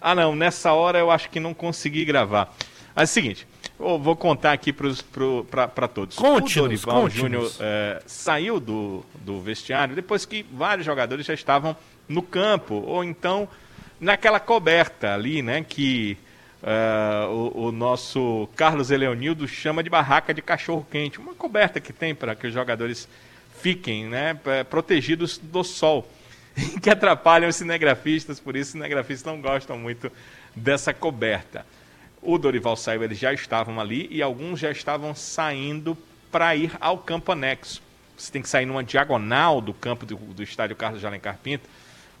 [0.00, 2.52] Ah, não, nessa hora eu acho que não consegui gravar.
[2.96, 3.46] Mas é o seguinte,
[3.78, 6.16] eu vou contar aqui para todos.
[6.16, 11.76] Conte o Dorival Júnior é, saiu do, do vestiário depois que vários jogadores já estavam
[12.08, 13.48] no campo, ou então
[14.00, 16.16] naquela coberta ali, né, que
[16.60, 21.92] Uh, o, o, nosso Carlos Eleonildo chama de barraca de cachorro quente, uma coberta que
[21.92, 23.08] tem para que os jogadores
[23.60, 24.36] fiquem né,
[24.68, 26.10] protegidos do sol,
[26.82, 30.10] que atrapalham os cinegrafistas, por isso os cinegrafistas não gostam muito
[30.52, 31.64] dessa coberta.
[32.20, 35.96] O Dorival saiu, eles já estavam ali e alguns já estavam saindo
[36.30, 37.82] para ir ao campo anexo.
[38.16, 41.68] Você tem que sair numa diagonal do campo do, do estádio Carlos de Alencar Pinto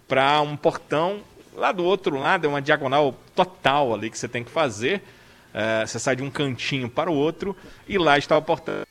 [0.06, 1.22] para um portão
[1.58, 5.02] Lá do outro lado é uma diagonal total ali que você tem que fazer.
[5.52, 7.56] É, você sai de um cantinho para o outro
[7.88, 8.84] e lá está o portão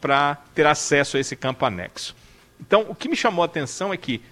[0.00, 2.14] para ter acesso a esse campo anexo.
[2.60, 4.22] Então, o que me chamou a atenção é que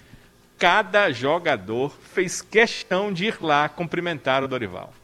[0.56, 4.94] cada jogador fez questão de ir lá cumprimentar o Dorival.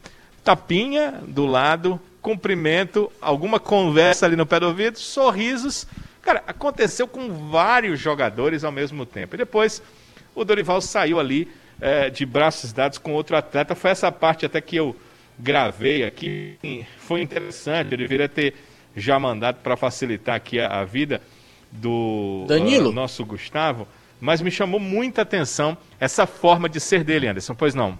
[0.43, 5.87] Tapinha do lado, cumprimento, alguma conversa ali no pé do ouvido, sorrisos.
[6.21, 9.35] Cara, aconteceu com vários jogadores ao mesmo tempo.
[9.35, 9.81] E depois
[10.35, 11.47] o Dorival saiu ali
[11.79, 13.75] é, de braços dados com outro atleta.
[13.75, 14.95] Foi essa parte até que eu
[15.37, 16.57] gravei aqui.
[16.97, 17.91] Foi interessante.
[17.91, 18.53] Eu deveria ter
[18.95, 21.21] já mandado para facilitar aqui a, a, vida
[21.71, 22.89] do Danilo.
[22.89, 23.87] Uh, nosso Gustavo.
[24.19, 27.55] Mas me chamou muita atenção essa forma de ser dele, Anderson.
[27.55, 27.97] Pois não.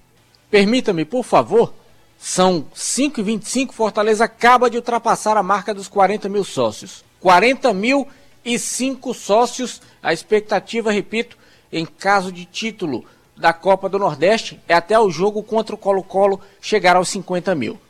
[0.51, 1.73] Permita-me, por favor.
[2.21, 3.71] São 5,25.
[3.71, 7.03] Fortaleza acaba de ultrapassar a marca dos 40 mil sócios.
[7.19, 8.07] 40 mil
[8.45, 9.81] e 5 sócios.
[10.03, 11.35] A expectativa, repito,
[11.71, 13.03] em caso de título
[13.35, 17.81] da Copa do Nordeste é até o jogo contra o Colo-Colo chegar aos 50 mil.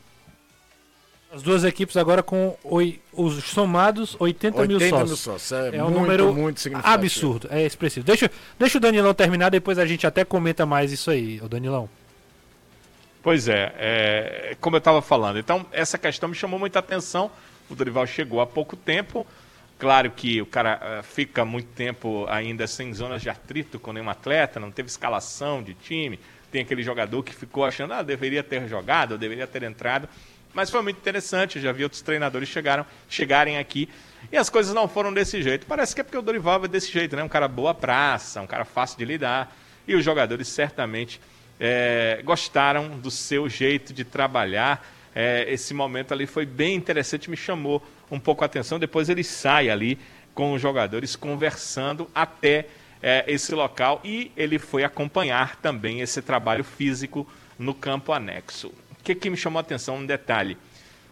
[1.30, 5.08] As duas equipes agora com oi, os somados 80, 80 mil sócios.
[5.10, 5.52] Mil sócios.
[5.52, 8.04] É, é um muito, número muito absurdo, é expressivo.
[8.04, 11.88] Deixa, deixa o Danilão terminar, depois a gente até comenta mais isso aí, o Danilão.
[13.22, 15.38] Pois é, é como eu estava falando.
[15.38, 17.30] Então, essa questão me chamou muita atenção.
[17.70, 19.26] O Dorival chegou há pouco tempo,
[19.82, 24.08] Claro que o cara uh, fica muito tempo ainda sem zonas de atrito com nenhum
[24.08, 26.20] atleta, não teve escalação de time,
[26.52, 30.08] tem aquele jogador que ficou achando, ah, deveria ter jogado, deveria ter entrado.
[30.54, 33.88] Mas foi muito interessante, já vi outros treinadores chegaram, chegarem aqui
[34.30, 35.66] e as coisas não foram desse jeito.
[35.66, 37.24] Parece que é porque o Dorival é desse jeito, né?
[37.24, 39.52] Um cara boa praça, um cara fácil de lidar.
[39.88, 41.20] E os jogadores certamente
[41.64, 44.84] é, gostaram do seu jeito de trabalhar.
[45.14, 48.80] É, esse momento ali foi bem interessante, me chamou um pouco a atenção.
[48.80, 49.96] Depois ele sai ali
[50.34, 52.66] com os jogadores conversando até
[53.00, 58.72] é, esse local e ele foi acompanhar também esse trabalho físico no campo anexo.
[58.98, 59.98] O que, que me chamou a atenção?
[59.98, 60.58] Um detalhe.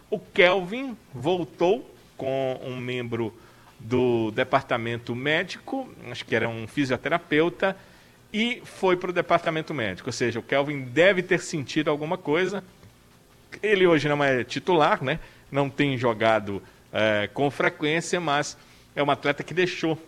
[0.09, 3.33] O Kelvin voltou com um membro
[3.79, 7.77] do departamento médico, acho que era um fisioterapeuta,
[8.33, 10.09] e foi para o departamento médico.
[10.09, 12.63] Ou seja, o Kelvin deve ter sentido alguma coisa.
[13.61, 15.19] Ele hoje não é titular, né?
[15.51, 16.63] não tem jogado
[16.93, 18.57] é, com frequência, mas
[18.95, 20.01] é um atleta que deixou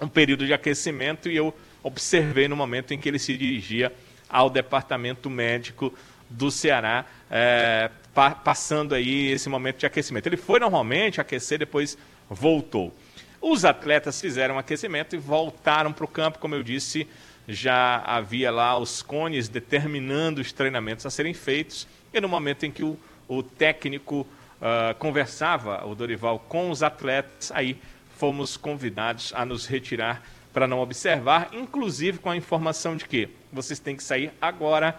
[0.00, 3.92] um período de aquecimento e eu observei no momento em que ele se dirigia
[4.28, 5.92] ao departamento médico
[6.28, 10.26] do Ceará, é, pa passando aí esse momento de aquecimento.
[10.26, 11.96] Ele foi normalmente aquecer, depois
[12.28, 12.94] voltou.
[13.40, 17.08] Os atletas fizeram aquecimento e voltaram para o campo, como eu disse,
[17.48, 22.70] já havia lá os cones determinando os treinamentos a serem feitos, e no momento em
[22.70, 24.26] que o, o técnico
[24.60, 27.78] uh, conversava, o Dorival, com os atletas, aí
[28.18, 33.78] fomos convidados a nos retirar para não observar, inclusive com a informação de que vocês
[33.78, 34.98] têm que sair agora,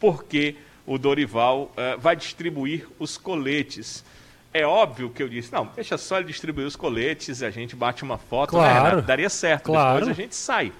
[0.00, 4.04] porque o Dorival uh, vai distribuir os coletes.
[4.52, 8.02] É óbvio que eu disse, não, deixa só ele distribuir os coletes, a gente bate
[8.02, 10.00] uma foto, né, claro, né, daria certo, claro.
[10.00, 10.72] depois a gente sai.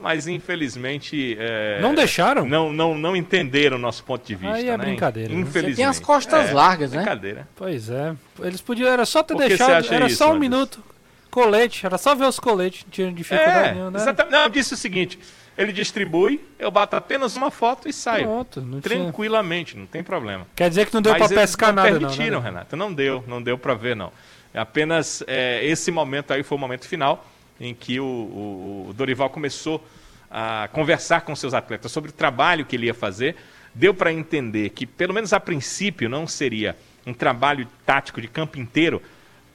[0.00, 1.36] Mas infelizmente.
[1.38, 2.46] É, não deixaram?
[2.46, 4.54] Não, não, não entenderam o nosso ponto de vista.
[4.54, 4.84] Aí é né?
[4.84, 5.32] brincadeira.
[5.32, 5.64] Infelizmente.
[5.64, 5.70] Né?
[5.70, 6.98] Você tem as costas é, largas, né?
[6.98, 7.48] Brincadeira.
[7.56, 8.14] Pois é.
[8.40, 10.82] Eles podiam, era só ter deixado, era isso, só um minuto.
[11.30, 13.98] Colete, era só ver os coletes, não tinha dificuldade é, nenhuma, né?
[13.98, 14.32] Exatamente.
[14.32, 15.18] Não, eu disse o seguinte:
[15.58, 18.24] ele distribui, eu bato apenas uma foto e saio.
[18.24, 19.80] Pronto, não tranquilamente, tinha...
[19.80, 20.46] não tem problema.
[20.56, 22.08] Quer dizer que não deu para pescar não nada, não?
[22.08, 22.48] permitiram, né?
[22.48, 22.76] Renato.
[22.76, 24.12] Não deu, não deu para ver, não.
[24.54, 27.26] Apenas é, esse momento aí foi o momento final
[27.60, 29.84] em que o, o, o Dorival começou
[30.30, 33.36] a conversar com seus atletas sobre o trabalho que ele ia fazer.
[33.74, 38.58] Deu para entender que, pelo menos a princípio, não seria um trabalho tático de campo
[38.58, 39.02] inteiro,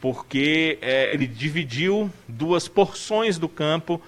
[0.01, 4.01] porque é, ele dividiu duas porções do campo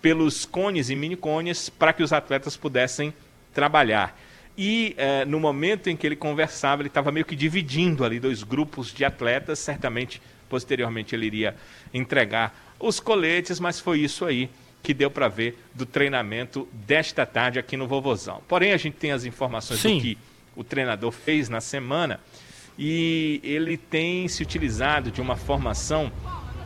[0.00, 3.14] pelos cones e mini cones para que os atletas pudessem
[3.54, 4.18] trabalhar.
[4.56, 8.42] E é, no momento em que ele conversava, ele estava meio que dividindo ali dois
[8.42, 9.58] grupos de atletas.
[9.58, 11.56] Certamente, posteriormente, ele iria
[11.94, 14.50] entregar os coletes, mas foi isso aí
[14.82, 18.42] que deu para ver do treinamento desta tarde aqui no Vovozão.
[18.48, 19.96] Porém, a gente tem as informações Sim.
[19.96, 20.18] do que
[20.56, 22.18] o treinador fez na semana
[22.76, 26.10] e ele tem se utilizado de uma formação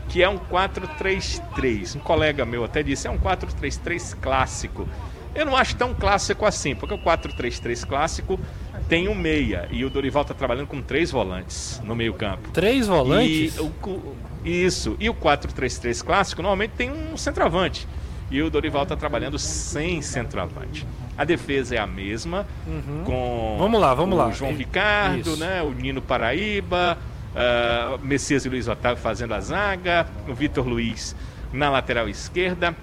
[0.09, 1.97] que é um 4-3-3.
[1.97, 4.89] Um colega meu até disse, é um 4-3-3 clássico.
[5.35, 8.41] Eu não acho tão clássico assim, porque o 4-3-3 clássico
[8.89, 12.49] tem um meia e o Dorival está trabalhando com três volantes no meio campo.
[12.53, 13.57] Três volantes?
[13.57, 14.97] E o, isso.
[14.99, 17.87] E o 4-3-3 clássico normalmente tem um centroavante.
[18.31, 20.87] E o Dorival está trabalhando sem centroavante.
[21.17, 23.05] A defesa é a mesma, uhum.
[23.05, 24.31] com vamos lá, vamos o lá.
[24.33, 26.99] João Ricardo, né, o Nino Paraíba,
[27.33, 31.15] uh, Messias e Luiz Otávio fazendo a zaga, o Vitor Luiz
[31.53, 32.75] na lateral esquerda.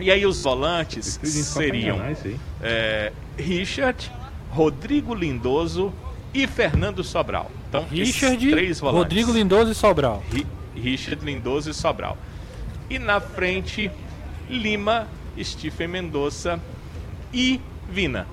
[0.00, 2.00] E aí os volantes seriam
[2.62, 4.10] é, Richard,
[4.50, 5.92] Rodrigo Lindoso
[6.32, 7.50] e Fernando Sobral.
[7.68, 9.02] Então, Richard, três volantes.
[9.02, 10.22] Rodrigo Lindoso e Sobral.
[10.74, 12.16] Richard Lindoso e Sobral.
[12.88, 13.90] E na frente,
[14.48, 15.08] Lima,
[15.42, 16.60] Stephen Mendonça
[17.32, 18.26] e Vina.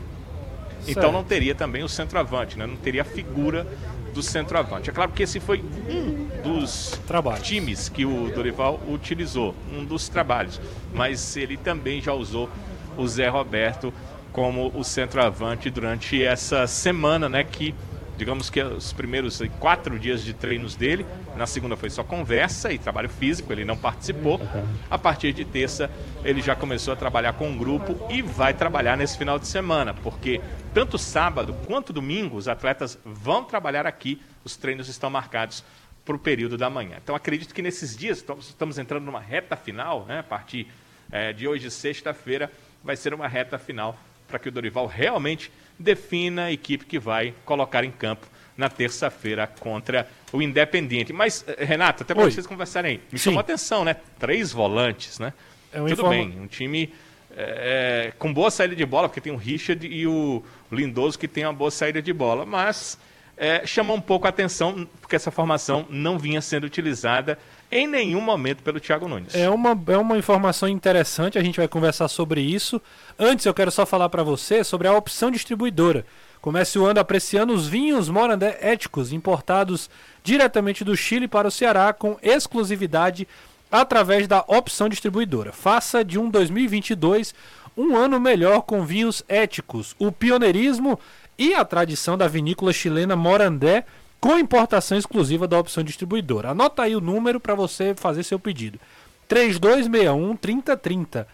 [0.82, 0.98] Então, certo.
[1.00, 2.66] Então não teria também o centroavante, né?
[2.66, 3.68] não teria a figura
[4.14, 4.90] do centroavante.
[4.90, 7.48] É claro que esse foi um dos trabalhos.
[7.48, 10.60] times que o Dorival utilizou, um dos trabalhos,
[10.94, 12.50] mas ele também já usou
[12.98, 13.94] o Zé Roberto
[14.32, 17.74] como o centroavante durante essa semana, né, que
[18.20, 21.06] digamos que os primeiros quatro dias de treinos dele,
[21.38, 24.42] na segunda foi só conversa e trabalho físico, ele não participou.
[24.90, 25.90] A partir de terça,
[26.22, 29.94] ele já começou a trabalhar com um grupo e vai trabalhar nesse final de semana,
[29.94, 30.42] porque
[30.74, 35.64] tanto sábado quanto domingo os atletas vão trabalhar aqui, os treinos estão marcados
[36.04, 36.98] para o período da manhã.
[37.02, 40.68] Então acredito que nesses dias, estamos entrando numa reta final, né, a partir
[41.10, 42.52] é, de hoje, sexta-feira,
[42.84, 45.50] vai ser uma reta final para que o Dorival realmente
[45.80, 51.14] defina a equipe que vai colocar em campo na terça-feira contra o Independente.
[51.14, 53.26] Mas, eh, Renato, até para vocês conversarem aí, me Sim.
[53.26, 53.96] chamou a atenção, né?
[54.20, 55.34] Três volantes, né?
[55.72, 56.10] É um Tudo informa...
[56.10, 56.92] bem, um time
[57.36, 61.46] é, com boa saída de bola, porque tem o Richard e o Lindoso que tem
[61.46, 63.00] uma boa saída de bola, mas
[63.38, 67.40] é, chamou um pouco a atenção porque essa formação não vinha sendo utilizada
[67.72, 69.36] em nenhum momento pelo Thiago Nunes.
[69.36, 72.82] É uma, é uma informação interessante, a gente vai conversar sobre isso.
[73.18, 76.06] Antes eu quero só falar para você sobre a opção distribuidora.
[76.42, 79.90] Comece o ano apreciando os vinhos Morandé éticos importados
[80.24, 83.28] diretamente do Chile para o Ceará com exclusividade
[83.72, 85.52] através da opção distribuidora.
[85.52, 87.36] Faça de um 2022
[87.78, 89.96] um ano melhor com vinhos éticos.
[90.00, 91.00] O pioneirismo
[91.38, 93.86] e a tradição da vinícola chilena Morandé
[94.20, 96.50] com importação exclusiva da opção distribuidora.
[96.50, 98.80] Anota aí o número para você fazer seu pedido.
[99.28, 101.28] 3261 3030.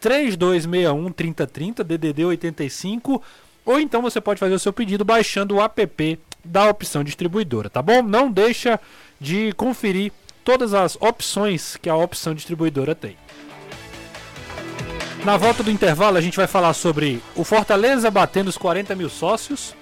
[0.00, 3.22] 3261 3030 DDD 85
[3.64, 7.82] ou então você pode fazer o seu pedido baixando o app da opção distribuidora, tá
[7.82, 8.02] bom?
[8.02, 8.80] Não deixa
[9.20, 10.10] de conferir
[10.42, 13.16] todas as opções que a opção distribuidora tem.
[15.24, 19.10] Na volta do intervalo a gente vai falar sobre o Fortaleza batendo os 40 mil
[19.10, 19.74] sócios,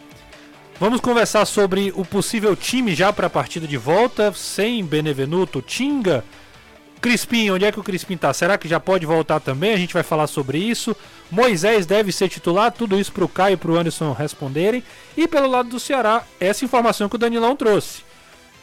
[0.81, 6.25] Vamos conversar sobre o possível time já para a partida de volta, sem Benevenuto, Tinga,
[7.01, 8.33] Crispim, onde é que o Crispim tá?
[8.33, 9.75] Será que já pode voltar também?
[9.75, 10.95] A gente vai falar sobre isso.
[11.33, 14.85] Moisés deve ser titular, tudo isso para o Caio e para o Anderson responderem.
[15.17, 18.03] E pelo lado do Ceará, essa informação que o Danilão trouxe.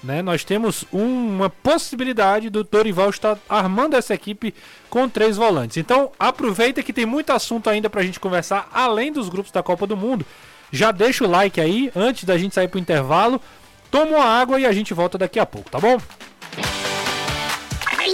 [0.02, 0.22] Né?
[0.22, 4.54] Nós temos uma possibilidade do Dorival estar armando essa equipe
[4.90, 5.76] com três volantes.
[5.76, 9.62] Então aproveita que tem muito assunto ainda para a gente conversar, além dos grupos da
[9.62, 10.26] Copa do Mundo.
[10.76, 13.42] Já deixa o like aí antes da gente sair pro intervalo.
[13.90, 15.98] Toma uma água e a gente volta daqui a pouco, tá bom?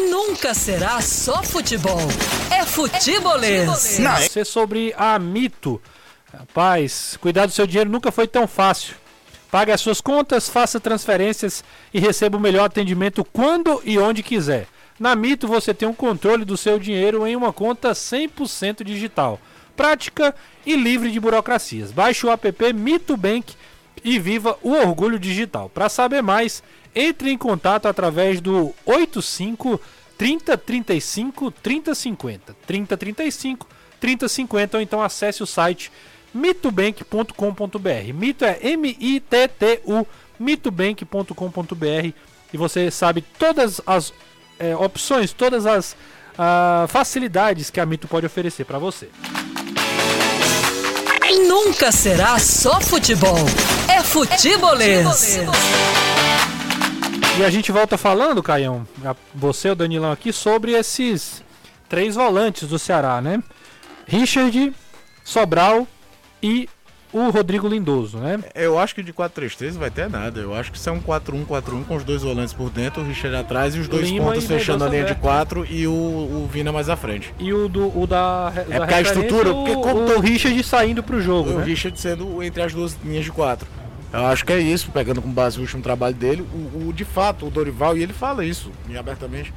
[0.10, 2.00] Nunca será só futebol.
[2.52, 3.64] É futebolês.
[3.64, 3.66] É
[4.30, 5.82] Você sobre a Mito.
[6.32, 8.96] Rapaz, cuidar do seu dinheiro nunca foi tão fácil.
[9.50, 14.68] Pague as suas contas, faça transferências e receba o melhor atendimento quando e onde quiser.
[15.00, 19.40] Na Mito você tem um controle do seu dinheiro em uma conta 100% digital
[19.76, 21.92] prática e livre de burocracias.
[21.92, 23.54] Baixe o app Mito Bank
[24.04, 25.70] e viva o orgulho digital.
[25.70, 26.64] Para saber mais,
[26.96, 29.80] entre em contato através do 85
[30.18, 33.68] 3035 3050 3035
[34.00, 35.92] 3050 ou então acesse o site
[36.34, 38.14] mitobank.com.br.
[38.14, 40.06] Mito é M I T T U
[40.40, 42.14] mitobank.com.br
[42.54, 44.14] e você sabe todas as
[44.60, 45.94] é, opções, todas as
[46.34, 49.10] uh, facilidades que a Mito pode oferecer para você.
[51.52, 53.36] Nunca será só futebol.
[53.90, 55.38] É futebolês.
[57.38, 58.88] E a gente volta falando, Caião,
[59.36, 61.44] você e o Danilão aqui, sobre esses
[61.90, 63.44] três volantes do Ceará, né?
[64.08, 64.74] Richard,
[65.26, 65.86] Sobral
[66.42, 66.70] e
[67.14, 68.40] o Rodrigo Lindoso, né?
[68.56, 70.40] Eu acho que de 4-3-3 vai ter nada.
[70.40, 73.36] Eu acho que isso é um 4-1-4-1 com os dois volantes por dentro, o Richard
[73.36, 76.72] atrás e os dois Lima pontos fechando a linha de 4 e o, o Vina
[76.72, 77.34] mais à frente.
[77.40, 81.04] E o, do, o da, é da a estrutura, porque como o, o Richard saindo
[81.04, 81.66] pro jogo, O né?
[81.66, 83.68] Richard sendo entre as duas linhas de 4.
[84.14, 86.42] Eu acho que é isso, pegando como base o último trabalho dele.
[86.42, 89.54] O, o, de fato, o Dorival, e ele fala isso abertamente.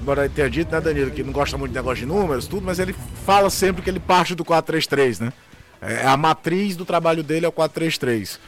[0.00, 2.66] Embora ele tenha dito, né, Danilo, que não gosta muito de negócio de números, tudo,
[2.66, 5.32] mas ele fala sempre que ele parte do 4-3-3, né?
[5.84, 8.38] É, a matriz do trabalho dele é o 4-3-3.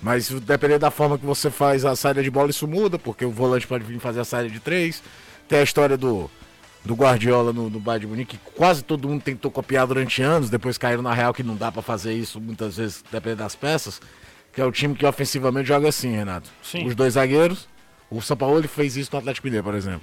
[0.00, 3.30] Mas dependendo da forma que você faz a saída de bola, isso muda, porque o
[3.30, 5.02] volante pode vir fazer a saída de 3.
[5.48, 6.30] Tem a história do,
[6.84, 10.48] do Guardiola no, no Bayern de Munique, que quase todo mundo tentou copiar durante anos,
[10.48, 14.00] depois caíram na real que não dá para fazer isso muitas vezes, dependendo das peças.
[14.52, 16.50] Que é o time que ofensivamente joga assim, Renato.
[16.62, 16.86] Sim.
[16.86, 17.68] Os dois zagueiros.
[18.10, 20.02] O São Paulo fez isso no Atlético Mineiro, por exemplo.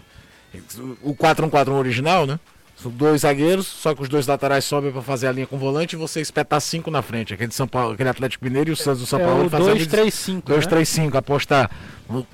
[1.01, 2.39] O 4-1-4-1 original, né?
[2.75, 5.59] São dois zagueiros, só que os dois laterais sobem para fazer a linha com o
[5.59, 7.33] volante e você espetar cinco na frente.
[7.33, 10.41] Aquele, São Paulo, aquele Atlético Mineiro e o Santos do São é Paulo fazendo 2-3-5.
[10.43, 11.17] 2-3-5, né?
[11.17, 11.71] apostar.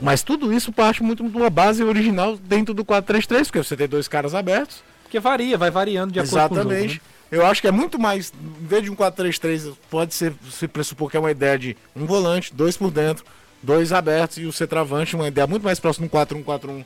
[0.02, 3.88] Mas tudo isso parte muito de uma base original dentro do 4-3-3, porque você tem
[3.88, 4.84] dois caras abertos.
[5.04, 6.70] Porque varia, vai variando de acordo Exatamente.
[6.70, 7.02] com o jogo.
[7.06, 7.12] Né?
[7.32, 11.10] Eu acho que é muito mais, em vez de um 4-3-3, pode ser, se pressupor
[11.10, 13.24] que é uma ideia de um volante, dois por dentro,
[13.62, 16.84] dois abertos e o centroavante, uma ideia muito mais próxima do 4-1-4-1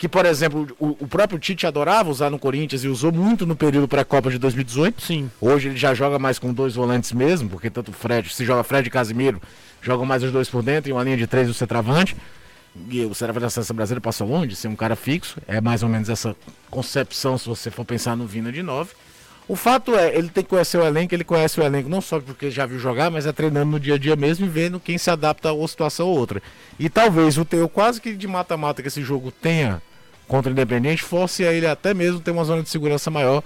[0.00, 3.54] que, por exemplo, o, o, próprio Tite adorava usar no Corinthians e usou muito no
[3.54, 5.02] período pré-Copa de 2018.
[5.02, 5.30] Sim.
[5.38, 8.64] Hoje ele já joga mais com dois volantes mesmo, porque tanto o Fred, se joga
[8.64, 9.42] Fred e Casimiro,
[9.82, 12.16] jogam mais os dois por dentro e uma linha de três o centroavante.
[12.88, 15.36] E o centroavante da Seleção Brasileira passou longe de ser um cara fixo.
[15.46, 16.34] É mais ou menos essa
[16.70, 18.94] concepção se você for pensar no Vina de 9.
[19.46, 22.18] O fato é, ele tem que conhecer o elenco, ele conhece o elenco não só
[22.20, 24.96] porque já viu jogar, mas é treinando no dia a dia mesmo e vendo quem
[24.96, 26.42] se adapta a uma situação ou outra.
[26.78, 29.82] E talvez o teu quase que de mata-mata que esse jogo tenha
[30.30, 33.42] contra o Independente fosse a ele até mesmo ter uma zona de segurança maior,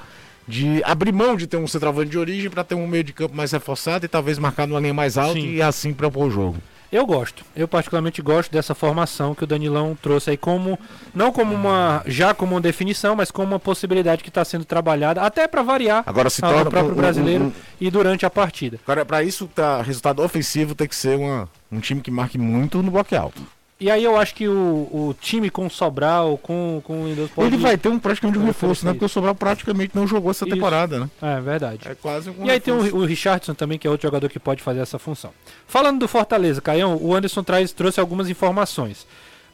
[0.47, 3.35] de abrir mão de ter um centroavante de origem para ter um meio de campo
[3.35, 5.55] mais reforçado e talvez marcar numa linha mais alta Sim.
[5.55, 6.59] e assim propor o jogo.
[6.93, 7.43] Eu gosto.
[7.57, 10.79] Eu particularmente gosto dessa formação que o Danilão trouxe aí como
[11.15, 15.23] não como uma já como uma definição, mas como uma possibilidade que está sendo trabalhada
[15.23, 18.79] até para variar agora se torna, o próprio brasileiro um, um, e durante a partida.
[18.85, 22.81] Agora para isso tá resultado ofensivo tem que ser uma, um time que marque muito
[22.83, 23.43] no bloco alto.
[23.81, 27.31] E aí eu acho que o, o time com o Sobral, com, com o Windows
[27.33, 27.49] pode...
[27.49, 28.93] Ele vai ter um praticamente um reforço, né?
[28.93, 30.55] Porque o Sobral praticamente não jogou essa Isso.
[30.55, 31.11] temporada, né?
[31.21, 31.81] É verdade.
[31.89, 34.39] É quase um E aí tem o, o Richardson também, que é outro jogador que
[34.39, 35.33] pode fazer essa função.
[35.67, 39.07] Falando do Fortaleza, Caião, o Anderson traz, trouxe algumas informações.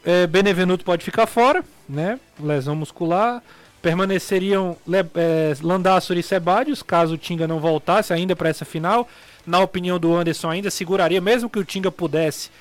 [0.05, 2.19] É, Benevenuto pode ficar fora, né?
[2.39, 3.41] Lesão muscular.
[3.81, 9.07] Permaneceriam Le, é, Landassor e Sebadios, caso o Tinga não voltasse ainda para essa final.
[9.45, 12.51] Na opinião do Anderson, ainda seguraria, mesmo que o Tinga pudesse,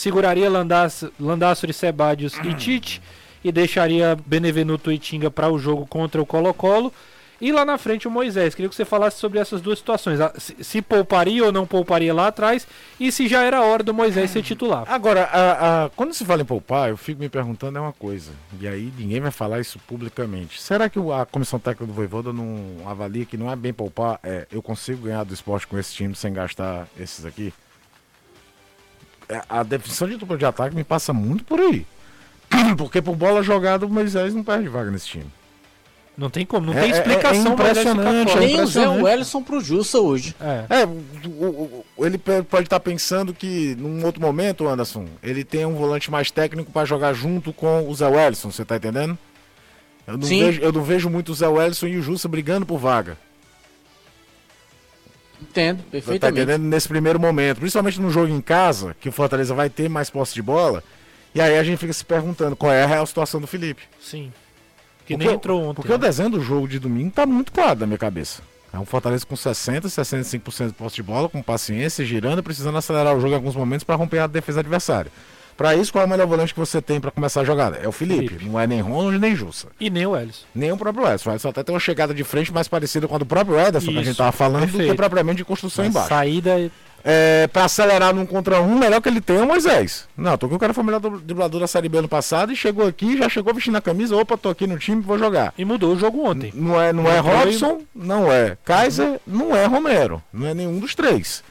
[0.00, 0.48] seguraria
[1.18, 3.02] Landassor e Sebadios e Tite
[3.44, 6.92] e deixaria Benevenuto e Tinga para o jogo contra o Colo-Colo.
[7.42, 8.54] E lá na frente o Moisés.
[8.54, 10.20] Queria que você falasse sobre essas duas situações.
[10.20, 14.30] Ah, Se, pouparia ou não pouparia lá atrás e se já era hora do Moisés
[14.30, 14.84] ser titular.
[14.86, 18.32] Agora, a- a- quando se fala em poupar, eu fico me perguntando é uma coisa.
[18.60, 20.60] E aí ninguém vai falar isso publicamente.
[20.60, 24.20] Será que a comissão técnica do Voivoda não avalia que não é bem poupar?
[24.22, 27.54] É, eu consigo ganhar do esporte com esse time sem gastar esses aqui?
[29.30, 31.86] É, a definição de dupla de ataque me passa muito por aí.
[32.76, 35.26] Porque por bola jogada o Moisés não perde vaga nesse time.
[36.18, 37.52] Não tem como, não É- tem é- é explicação.
[37.56, 38.86] ficar impressionante, é Nem o Zé.
[38.88, 40.34] Wellison pro Jussa hoje.
[40.40, 40.80] É.
[40.82, 45.76] É, o- o- ele pode estar pensando que num outro momento, Anderson, ele tem um
[45.76, 49.16] volante mais técnico para jogar junto com o Zé Wellison, você tá entendendo?
[50.06, 50.44] Eu não, Sim.
[50.44, 53.16] vejo, eu não vejo muito o Zé Wellison e o Jussa brigando por vaga.
[55.40, 56.40] Entendo, Você tá perfeitamente.
[56.42, 56.62] entendendo?
[56.68, 60.34] Nesse primeiro momento, principalmente no jogo em casa, que o Fortaleza vai ter mais posse
[60.34, 60.82] de bola,
[61.34, 63.82] e aí a gente fica se perguntando qual é a real situação do Felipe.
[64.00, 64.32] Sim.
[65.06, 65.76] Que Porque- nem entrou ontem.
[65.76, 66.06] Porque o né?
[66.06, 68.42] desenho do jogo de domingo tá muito claro na minha cabeça.
[68.72, 73.16] É um Fortaleza com 60, 65% de posse de bola, com paciência, girando, precisando acelerar
[73.16, 75.10] o jogo em alguns momentos para romper a defesa adversária.
[75.60, 77.76] Para isso, qual é o melhor volante que você tem para começar a jogada?
[77.82, 78.28] É o Felipe.
[78.28, 78.44] Felipe.
[78.48, 79.66] Não é nem Ronald nem Jussa.
[79.78, 80.46] E nem o Ellison.
[80.54, 81.32] Nem o próprio Ederson.
[81.36, 83.98] O até tem uma chegada de frente mais parecida com a do próprio Ederson, que
[83.98, 84.96] a Isso, gente tava falando, do que perfeito.
[84.96, 86.08] propriamente de construção A embaixo.
[86.08, 86.70] saída.
[87.04, 90.06] É, para acelerar num contra um, melhor que ele tem é o Moisés.
[90.16, 92.56] Não, tô que o cara foi o melhor driblador da Série B ano passado e
[92.56, 95.52] chegou aqui, já chegou vestindo a camisa, opa, tô aqui no time, vou jogar.
[95.58, 96.52] E mudou o jogo ontem.
[96.54, 100.22] Não é, não é Não foi- Robson, não é Kaiser, não é Romero.
[100.32, 101.42] Não é nenhum dos três.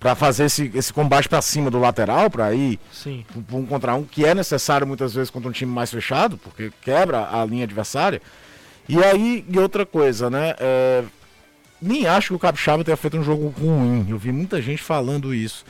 [0.00, 3.22] Pra fazer esse, esse combate pra cima do lateral, pra ir Sim.
[3.52, 6.72] um um contra um, que é necessário muitas vezes contra um time mais fechado, porque
[6.80, 8.22] quebra a linha adversária.
[8.88, 10.56] E aí, e outra coisa, né?
[10.58, 11.04] é,
[11.80, 14.06] nem acho que o Capixaba tenha feito um jogo ruim.
[14.08, 15.64] Eu vi muita gente falando isso.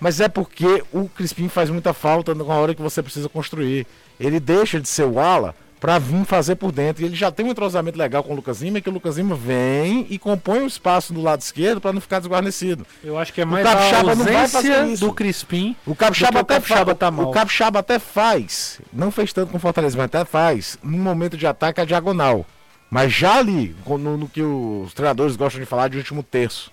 [0.00, 3.86] Mas é porque o Crispim faz muita falta na hora que você precisa construir.
[4.18, 5.54] Ele deixa de ser o ala
[5.84, 7.02] para vir fazer por dentro.
[7.02, 9.34] E ele já tem um entrosamento legal com o Lucas Lima, que o Lucas Lima
[9.34, 12.86] vem e compõe o espaço do lado esquerdo para não ficar desguarnecido.
[13.04, 15.06] Eu acho que é mais a Capixaba não vai fazer ausência isso.
[15.06, 15.76] do Crispim.
[15.84, 17.28] O Capixaba, Do que o até Capixaba tá mal.
[17.28, 18.80] O Capixaba até faz.
[18.90, 20.78] Não fez tanto com o Fortaleza, mas até faz.
[20.82, 22.46] No momento de ataque, a diagonal.
[22.88, 26.72] Mas já ali, no, no que os treinadores gostam de falar de último terço.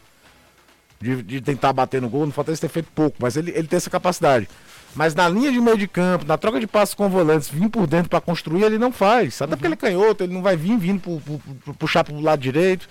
[1.01, 3.76] De, de tentar bater no gol, no Fortaleza ter feito pouco, mas ele, ele tem
[3.76, 4.47] essa capacidade.
[4.95, 7.87] Mas na linha de meio de campo, na troca de passos com volantes, vir por
[7.87, 9.41] dentro para construir, ele não faz.
[9.41, 12.19] Até porque ele é canhoto, ele não vai vir vindo pu- pu- pu- puxar pro
[12.19, 12.87] lado direito.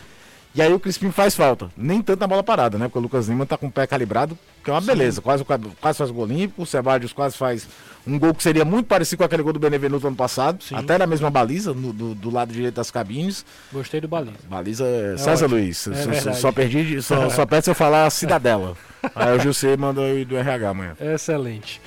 [0.52, 1.70] E aí o Crispim faz falta.
[1.76, 2.86] Nem tanto na bola parada, né?
[2.86, 5.20] Porque o Lucas Lima tá com o pé calibrado, que é uma beleza.
[5.20, 6.62] Quase, quase faz gol limpo.
[6.62, 7.68] O Sebadios quase faz
[8.04, 10.60] um gol que seria muito parecido com aquele gol do Benevenuto ano passado.
[10.64, 10.74] Sim.
[10.74, 13.44] Até na mesma baliza, no- do, do lado direito das cabines.
[13.72, 14.38] Gostei do baliza.
[14.48, 15.60] Baliza é César ótimo.
[15.60, 15.86] Luiz.
[15.86, 18.76] É só, só, perdi, só, só peço eu falar Cidadela.
[19.14, 20.96] aí o Gilcê mandou do RH amanhã.
[21.00, 21.80] Excelente.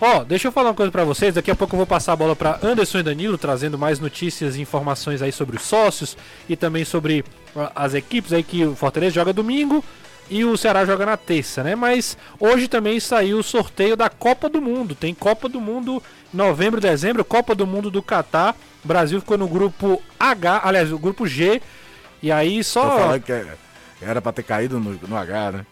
[0.00, 1.34] Ó, deixa eu falar uma coisa pra vocês.
[1.34, 4.56] Daqui a pouco eu vou passar a bola pra Anderson e Danilo, trazendo mais notícias
[4.56, 6.16] e informações aí sobre os sócios
[6.48, 7.22] e também sobre
[7.54, 9.84] ah, as equipes aí que o Fortaleza joga domingo
[10.30, 11.74] e o Ceará joga na terça, né?
[11.74, 14.94] Mas hoje também saiu o sorteio da Copa do Mundo.
[14.94, 18.56] Tem Copa do Mundo em novembro, dezembro, Copa do Mundo do Catar.
[18.82, 21.60] O Brasil ficou no grupo H, aliás, o grupo G.
[22.22, 23.18] E aí só
[24.00, 25.66] era pra ter caído no, no H, né?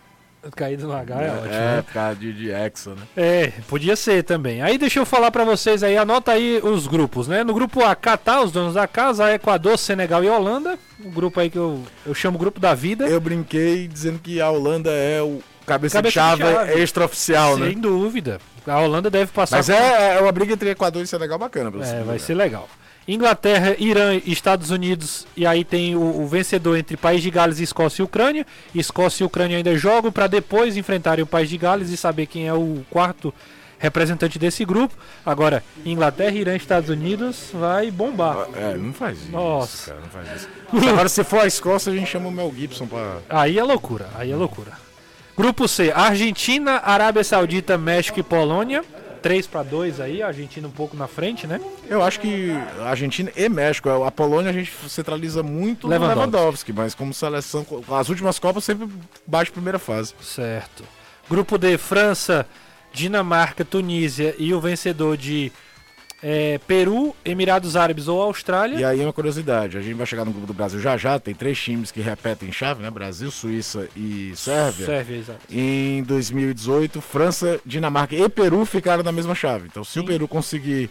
[0.55, 1.47] Caído no H é, ótimo.
[1.47, 1.83] É, né?
[1.83, 3.03] por causa de, de Hexa, né?
[3.17, 4.63] É, podia ser também.
[4.63, 7.43] Aí deixa eu falar pra vocês aí, anota aí os grupos, né?
[7.45, 10.79] No grupo A, Catar, os donos da casa, Equador, Senegal e Holanda.
[11.05, 13.07] O grupo aí que eu, eu chamo grupo da vida.
[13.07, 16.81] Eu brinquei dizendo que a Holanda é o cabeça, Cabeça de chave, de chave.
[16.83, 17.67] extraoficial, né?
[17.69, 18.41] Sem dúvida.
[18.67, 19.57] A Holanda deve passar.
[19.57, 21.71] Mas é, é uma briga entre Equador e Senegal bacana.
[21.71, 22.21] pelo É, vai lugar.
[22.21, 22.69] ser legal.
[23.09, 25.27] Inglaterra, Irã Estados Unidos.
[25.35, 28.47] E aí tem o, o vencedor entre País de Gales, Escócia e Ucrânia.
[28.75, 32.47] Escócia e Ucrânia ainda jogam para depois enfrentarem o País de Gales e saber quem
[32.47, 33.33] é o quarto
[33.79, 34.95] representante desse grupo.
[35.25, 38.47] Agora, Inglaterra, Irã e Estados Unidos vai bombar.
[38.55, 39.31] É, não faz isso.
[39.31, 39.93] Nossa.
[39.93, 40.49] Cara, não faz isso.
[40.91, 43.19] Agora, se for a Escócia, a gente chama o Mel Gibson pra.
[43.31, 44.73] Aí é loucura, aí é loucura.
[45.37, 48.85] Grupo C, Argentina, Arábia Saudita, México e Polônia.
[49.21, 51.61] 3 para 2 aí, a Argentina um pouco na frente, né?
[51.89, 52.51] Eu acho que
[52.81, 56.15] a Argentina e México, a Polônia a gente centraliza muito Lewandowski.
[56.15, 58.89] no Lewandowski, mas como seleção, as últimas Copas sempre
[59.27, 60.15] baixa primeira fase.
[60.21, 60.85] Certo.
[61.29, 62.47] Grupo D, França,
[62.93, 65.53] Dinamarca, Tunísia e o vencedor de
[66.23, 68.77] é, Peru, Emirados Árabes ou Austrália.
[68.77, 71.35] E aí uma curiosidade, a gente vai chegar no grupo do Brasil já já, tem
[71.35, 72.91] três times que repetem chave, né?
[72.91, 74.87] Brasil, Suíça e Sérvia.
[74.87, 75.41] Sérvia, exato.
[75.51, 79.69] Em 2018, França, Dinamarca e Peru ficaram na mesma chave.
[79.71, 80.01] Então, se Sim.
[80.01, 80.91] o Peru conseguir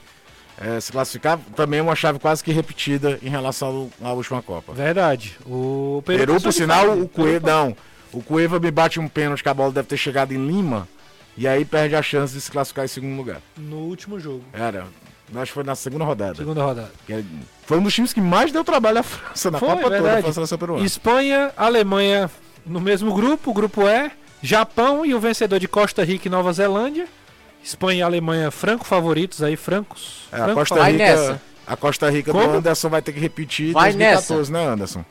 [0.60, 4.74] é, se classificar, também é uma chave quase que repetida em relação à última Copa.
[4.74, 5.38] Verdade.
[5.46, 7.78] O Peru, Peru por sinal, o Cueva, não,
[8.14, 10.88] o Cueva me bate um pênalti que a bola deve ter chegado em Lima.
[11.38, 13.40] E aí perde a chance de se classificar em segundo lugar.
[13.56, 14.44] No último jogo.
[14.52, 14.88] Era,
[15.36, 16.36] Acho que foi na segunda rodada.
[16.36, 16.92] Segunda rodada.
[17.10, 17.22] É,
[17.66, 20.18] foi um dos times que mais deu trabalho à França na foi, Copa verdade.
[20.18, 20.86] toda, a seleção peruana.
[20.86, 22.30] Espanha, Alemanha
[22.66, 24.12] no mesmo grupo, o grupo E,
[24.42, 27.08] Japão e o vencedor de Costa Rica e Nova Zelândia.
[27.64, 30.28] Espanha e Alemanha franco favoritos aí, francos.
[30.32, 34.52] É, a Costa Rica, a Costa Rica do Anderson vai ter que repetir vai 2014,
[34.52, 34.66] nessa.
[34.66, 35.06] né, Anderson?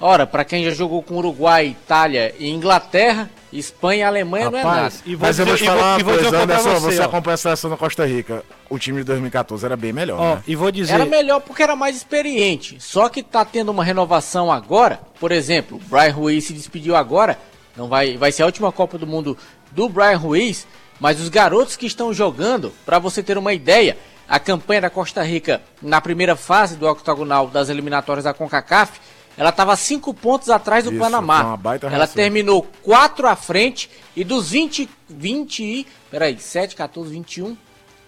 [0.00, 4.70] Ora, para quem já jogou com Uruguai, Itália e Inglaterra, Espanha e Alemanha Rapaz, não
[4.70, 4.94] é nada.
[5.04, 7.76] E Mas eu vou te falar uma coisa, Anderson, você, você acompanha a seleção da
[7.76, 8.44] Costa Rica.
[8.70, 10.42] O time de 2014 era bem melhor, ó, né?
[10.46, 10.94] E vou dizer...
[10.94, 12.76] Era melhor porque era mais experiente.
[12.78, 15.00] Só que tá tendo uma renovação agora.
[15.18, 17.36] Por exemplo, o Brian Ruiz se despediu agora.
[17.76, 19.36] Não vai, vai ser a última Copa do Mundo
[19.72, 20.64] do Brian Ruiz.
[21.00, 23.96] Mas os garotos que estão jogando, para você ter uma ideia,
[24.28, 29.00] a campanha da Costa Rica na primeira fase do octagonal das eliminatórias da CONCACAF
[29.38, 31.56] ela estava cinco pontos atrás do Isso, Panamá.
[31.92, 37.56] Ela terminou quatro à frente e dos 20, 20 peraí, 7, 14, 21,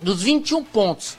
[0.03, 1.17] dos 21 pontos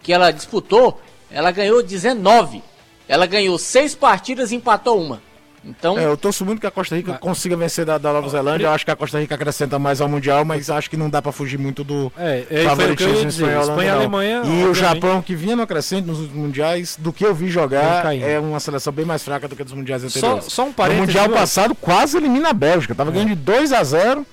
[0.00, 2.62] que ela disputou, ela ganhou 19.
[3.08, 5.20] Ela ganhou seis partidas e empatou uma.
[5.64, 8.66] Então, é, eu torço muito que a Costa Rica consiga vencer da, da Nova Zelândia.
[8.66, 11.20] Eu acho que a Costa Rica acrescenta mais ao Mundial, mas acho que não dá
[11.20, 13.62] para fugir muito do é, é, favoritismo espanhol.
[13.62, 17.34] Espanha, Alemanha, e o Japão, que vinha no crescente nos últimos mundiais, do que eu
[17.34, 20.44] vi jogar, é uma seleção bem mais fraca do que dos mundiais anteriores.
[20.44, 21.14] Só, só um parênteses.
[21.14, 22.94] No Mundial passado, quase elimina a Bélgica.
[22.94, 23.14] Tava é.
[23.14, 24.26] ganhando de 2 a 0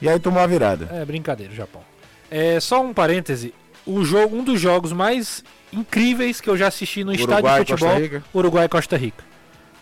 [0.00, 0.88] e aí tomou a virada.
[0.92, 1.82] É brincadeira, o Japão.
[2.30, 3.54] É, só um parêntese.
[3.86, 7.72] O jogo, um dos jogos mais incríveis que eu já assisti no Uruguai, estádio de
[7.72, 9.31] futebol, Uruguai e Costa Rica.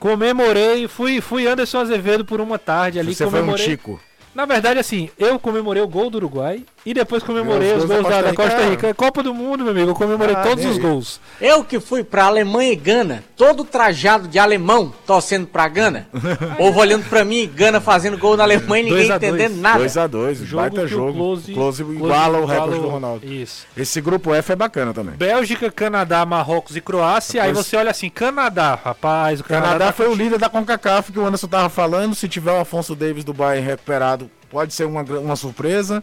[0.01, 3.14] Comemorei, fui, fui Anderson Azevedo por uma tarde ali.
[3.14, 3.55] Você comemorei.
[3.55, 4.01] foi um Chico.
[4.35, 8.22] Na verdade, assim, eu comemorei o gol do Uruguai e depois comemorei os, gols da,
[8.22, 8.87] da, Costa Rica.
[8.89, 9.91] É Copa do Mundo, meu amigo.
[9.91, 11.20] Eu comemorei ah, todos os gols.
[11.41, 16.09] Eu que fui pra Alemanha e Gana, todo trajado de alemão, torcendo pra Gana.
[16.57, 19.85] Povo olhando pra mim, Gana fazendo gol na Alemanha e ninguém entendendo nada.
[19.85, 21.12] 2x2, baita jogo.
[21.12, 23.26] Close, close, close iguala o recorde do Ronaldo.
[23.26, 23.66] Isso.
[23.76, 25.16] Esse grupo F é bacana também.
[25.16, 27.43] Bélgica, Canadá, Marrocos e Croácia.
[27.43, 27.59] Depois...
[27.59, 29.41] Aí você olha assim, Canadá, rapaz.
[29.41, 32.14] O Canadá, Canadá tá foi o líder da CONCACAF que o Anderson tava falando.
[32.14, 34.20] Se tiver o Afonso Davis do Bayern recuperado,
[34.51, 36.03] pode ser uma, uma surpresa.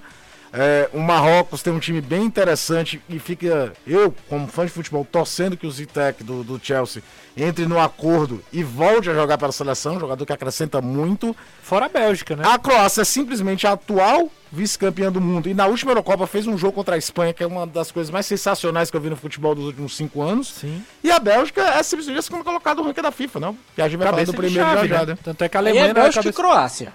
[0.53, 5.05] É, o Marrocos tem um time bem interessante e fica, eu, como fã de futebol,
[5.05, 7.03] torcendo que o Zitec do, do Chelsea
[7.35, 11.35] entre no acordo e volte a jogar pela seleção, jogador que acrescenta muito.
[11.61, 12.43] Fora a Bélgica, né?
[12.47, 16.57] A Croácia é simplesmente a atual vice-campeã do mundo e na última Eurocopa fez um
[16.57, 19.17] jogo contra a Espanha, que é uma das coisas mais sensacionais que eu vi no
[19.17, 20.47] futebol dos últimos cinco anos.
[20.47, 20.81] Sim.
[21.03, 23.57] E a Bélgica é simplesmente a segunda colocada do ranking da FIFA, não?
[23.75, 25.17] Que a gente vai cabeça falar do primeiro chave, já, né?
[25.21, 26.29] Tanto é que a Alemanha é Bélgica cabeça...
[26.29, 26.93] e Croácia.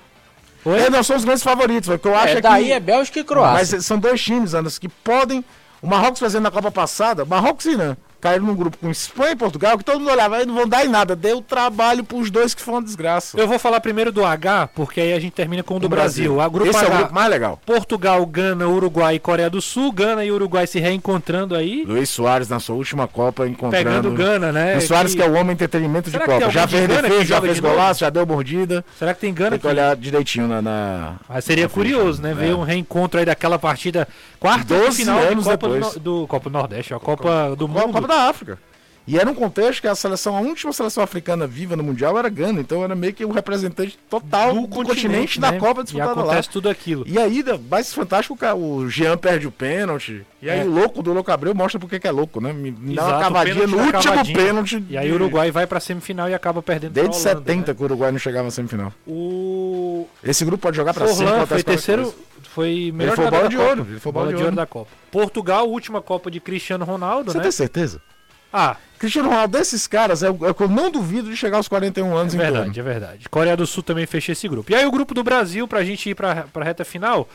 [0.65, 0.81] Oi?
[0.81, 2.73] É, não são os grandes favoritos, porque eu acho é, daí que...
[2.73, 3.77] é Bélgica e Croácia.
[3.77, 5.45] Mas são dois times, Anderson, que podem...
[5.81, 9.37] O Marrocos fazendo na Copa passada, Marrocos e Irã, caíram num grupo com Espanha e
[9.37, 11.17] Portugal, que todo mundo olhava, aí não vão dar em nada.
[11.17, 13.37] Deu trabalho pros dois que foi uma desgraça.
[13.39, 16.37] Eu vou falar primeiro do H, porque aí a gente termina com o do, Brasil.
[16.37, 16.41] Brasil.
[16.41, 17.61] A grupo Esse H, é o grupo mais legal.
[17.67, 19.91] Portugal, Gana, Uruguai e Coreia do Sul.
[19.91, 21.85] Gana e Uruguai se reencontrando aí.
[21.85, 23.85] Luiz Soares na sua última Copa encontrando.
[23.85, 24.75] Pegando Gana, né?
[24.75, 25.21] Luiz Soares que...
[25.21, 26.49] que é o homem entretenimento de Copa.
[26.49, 28.85] Já fez defesa, já fez golaço, já deu mordida.
[28.97, 29.51] Será que tem Gana?
[29.51, 30.63] Tem que olhar direitinho na.
[30.63, 31.15] na...
[31.29, 32.31] Mas seria na curioso, né?
[32.31, 32.35] É.
[32.35, 34.07] Ver um reencontro aí daquela partida
[34.39, 37.93] quarta final anos de Copa do, do Copa do Nordeste, a Copa do Mundo.
[37.93, 38.59] Copa da África.
[39.07, 42.29] E era um contexto que a seleção, a última seleção africana viva no Mundial era
[42.29, 45.53] Gana, então era meio que o representante total do, do continente, continente né?
[45.53, 46.53] da Copa disputada e acontece lá.
[46.53, 47.05] tudo aquilo.
[47.07, 50.25] E aí, mais fantástico, o Jean perde o pênalti.
[50.41, 50.65] E aí é.
[50.65, 52.53] o louco do Louco Abreu mostra porque que é louco, né?
[52.53, 54.39] Me, me dá uma cavadinha no último cavadinha.
[54.39, 54.85] pênalti.
[54.89, 57.77] E aí o Uruguai vai pra semifinal e acaba perdendo Desde Holanda, 70 né?
[57.77, 58.93] que o Uruguai não chegava na semifinal.
[59.07, 60.07] O...
[60.23, 61.45] Esse grupo pode jogar pra cima.
[61.47, 62.15] foi terceiro...
[62.55, 63.87] Foi melhor ele foi bola de ouro.
[63.89, 64.91] Ele foi bola, bola de, ouro da Copa.
[65.11, 67.45] Portugal, última Copa de Cristiano Ronaldo, Você né?
[67.45, 68.01] tem certeza?
[68.53, 71.67] Ah, Cristiano Ronaldo, desses caras, é o, é que eu não duvido de chegar aos
[71.67, 72.79] 41 anos é verdade, torno.
[72.79, 74.71] É verdade, Coreia do Sul também fecha esse grupo.
[74.71, 77.27] E aí o grupo do Brasil, pra gente ir pra, pra reta final.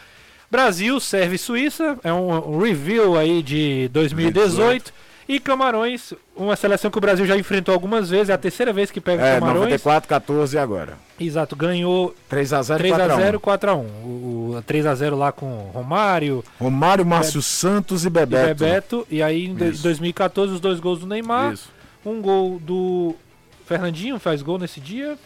[0.50, 4.56] Brasil serve Suíça, é um, um review aí de 2018.
[4.56, 4.94] 2018.
[5.28, 8.90] E Camarões, uma seleção que o Brasil já enfrentou algumas vezes, é a terceira vez
[8.90, 9.64] que pega é, Camarões.
[9.64, 10.98] 94, 14 agora.
[11.20, 13.86] Exato, ganhou 3x0 3x0 4x1.
[14.06, 16.44] O, 3x0 lá com Romário.
[16.58, 18.52] Romário, Márcio Santos e Bebeto.
[18.52, 19.08] E Bebeto.
[19.10, 19.84] E aí em Isso.
[19.84, 21.54] 2014 os dois gols do Neymar.
[21.54, 21.70] Isso.
[22.06, 23.14] Um gol do
[23.66, 25.18] Fernandinho, faz gol nesse dia.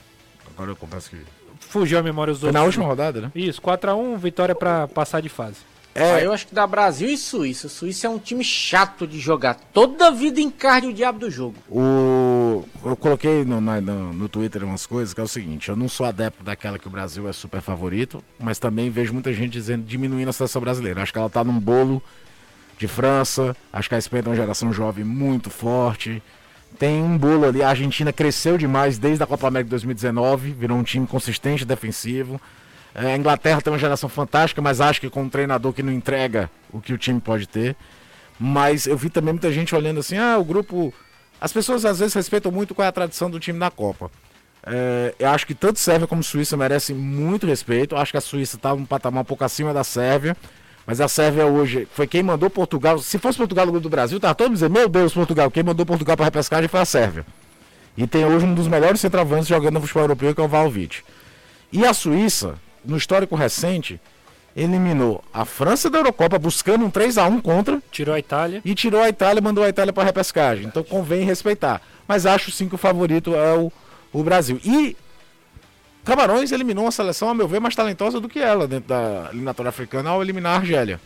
[0.55, 1.17] Agora eu confesso que.
[1.59, 2.51] Fugiu a memória os outros.
[2.51, 3.31] Foi na última rodada, né?
[3.35, 5.57] Isso, 4x1, vitória para passar de fase.
[5.93, 6.13] É.
[6.13, 7.67] Aí eu acho que dá Brasil e Suíça.
[7.67, 9.55] Suíça é um time chato de jogar.
[9.73, 11.55] Toda vida encarne o diabo do jogo.
[11.69, 12.63] O...
[12.83, 16.05] Eu coloquei no, no, no, Twitter umas coisas que é o seguinte: eu não sou
[16.05, 20.29] adepto daquela que o Brasil é super favorito, mas também vejo muita gente dizendo diminuindo
[20.29, 21.01] a seleção brasileira.
[21.01, 22.01] Acho que ela tá num bolo
[22.77, 23.55] de França.
[23.71, 26.23] Acho que a Espanha tem uma geração jovem muito forte.
[26.79, 27.61] Tem um bolo ali.
[27.61, 32.39] A Argentina cresceu demais desde a Copa América de 2019, virou um time consistente defensivo.
[32.93, 35.91] É, a Inglaterra tem uma geração fantástica, mas acho que com um treinador que não
[35.91, 37.75] entrega o que o time pode ter.
[38.39, 40.93] Mas eu vi também muita gente olhando assim, ah, o grupo.
[41.39, 44.11] As pessoas às vezes respeitam muito qual é a tradição do time na Copa.
[44.63, 47.95] É, eu acho que tanto Sérvia como Suíça merecem muito respeito.
[47.95, 50.35] Acho que a Suíça está um patamar um pouco acima da Sérvia.
[50.85, 52.99] Mas a Sérvia hoje foi quem mandou Portugal.
[52.99, 55.49] Se fosse Portugal no grupo do Brasil, tá todo mundo dizendo, meu Deus, Portugal.
[55.49, 57.25] Quem mandou Portugal para repescagem foi a Sérvia.
[57.95, 61.03] E tem hoje um dos melhores centroavantes jogando no futebol europeu, que é o Valvich.
[61.71, 63.99] E a Suíça, no histórico recente,
[64.55, 67.81] eliminou a França da Eurocopa buscando um 3 a 1 contra.
[67.91, 68.61] Tirou a Itália.
[68.63, 70.65] E tirou a Itália, mandou a Itália para repescagem.
[70.65, 71.81] Então convém respeitar.
[72.07, 73.71] Mas acho sim que o favorito é o,
[74.11, 74.59] o Brasil.
[74.63, 74.95] E
[76.03, 79.69] Camarões eliminou uma seleção, a meu ver, mais talentosa do que ela dentro da eliminatória
[79.69, 80.99] africana ao eliminar a Argélia.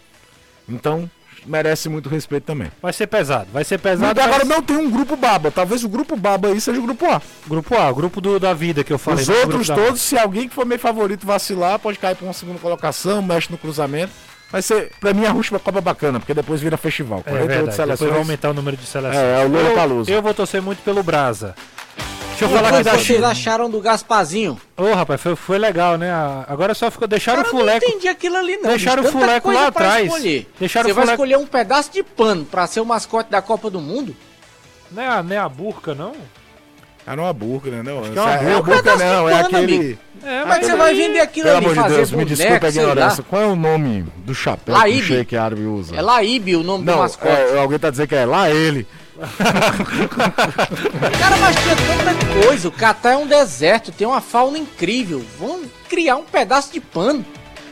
[0.67, 1.09] Então,
[1.45, 2.71] merece muito respeito também.
[2.81, 4.13] Vai ser pesado, vai ser pesado.
[4.15, 5.51] Mas agora não tem um grupo baba.
[5.51, 7.21] Talvez o grupo baba aí seja o grupo A.
[7.47, 9.23] Grupo A, grupo do, da vida que eu falei.
[9.23, 12.59] Os outros todos, se alguém que for meio favorito vacilar, pode cair para uma segunda
[12.59, 14.11] colocação, mexe no cruzamento.
[14.51, 17.23] Vai ser, pra mim, a última Copa bacana, porque depois vira festival.
[17.25, 17.99] É verdade, seleções.
[17.99, 19.17] Depois vai aumentar o número de seleções.
[19.17, 21.55] É, é o Lula eu, eu vou torcer muito pelo Brasa.
[22.35, 24.59] Deixa eu falar que da vocês acharam do Gaspazinho?
[24.75, 26.11] Ô, oh, rapaz, foi, foi legal, né?
[26.47, 27.07] Agora só ficou.
[27.07, 27.85] Deixaram Cara, o fuleco.
[27.85, 28.69] Eu não entendi aquilo ali, não.
[28.69, 30.11] Deixaram o fuleco lá atrás.
[30.59, 33.79] Deixaram Você vai escolher um pedaço de pano pra ser o mascote da Copa do
[33.79, 34.13] Mundo?
[34.91, 36.13] Não é a, não é a burca, não?
[37.07, 37.83] Ah, não é a burca, né?
[37.83, 39.99] Não, é, uma é, burca, não, é aquele.
[40.23, 40.71] É, mas aquele...
[40.71, 43.23] você vai vender aquilo Pelo ali, amor de Deus, boneco, me desculpa a ignorância.
[43.23, 44.97] Qual é o nome do chapéu Laíbe.
[44.97, 45.95] que o Sheik árabe usa?
[45.95, 47.31] É Laíbe o nome não, do mascote.
[47.31, 48.87] É, alguém tá dizendo que é lá ele.
[51.19, 52.67] Cara, mas tinha tanta coisa.
[52.67, 55.25] O Catar é um deserto, tem uma fauna incrível.
[55.39, 57.25] Vamos criar um pedaço de pano.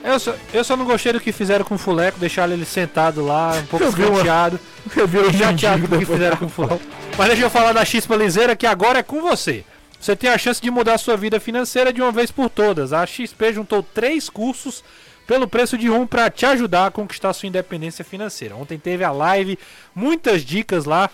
[0.03, 3.25] Eu só, eu só não gostei do que fizeram com o Fuleco, deixaram ele sentado
[3.25, 4.59] lá, um pouco chateado.
[4.95, 6.81] Eu vi o chateado com o que fizeram com o Fuleco.
[7.17, 9.63] Mas deixa eu falar da Xispa Liseira, que agora é com você.
[9.99, 12.91] Você tem a chance de mudar a sua vida financeira de uma vez por todas.
[12.91, 14.83] A XP juntou três cursos
[15.25, 18.57] pelo preço de um para te ajudar a conquistar sua independência financeira.
[18.57, 19.57] Ontem teve a live,
[19.95, 21.09] muitas dicas lá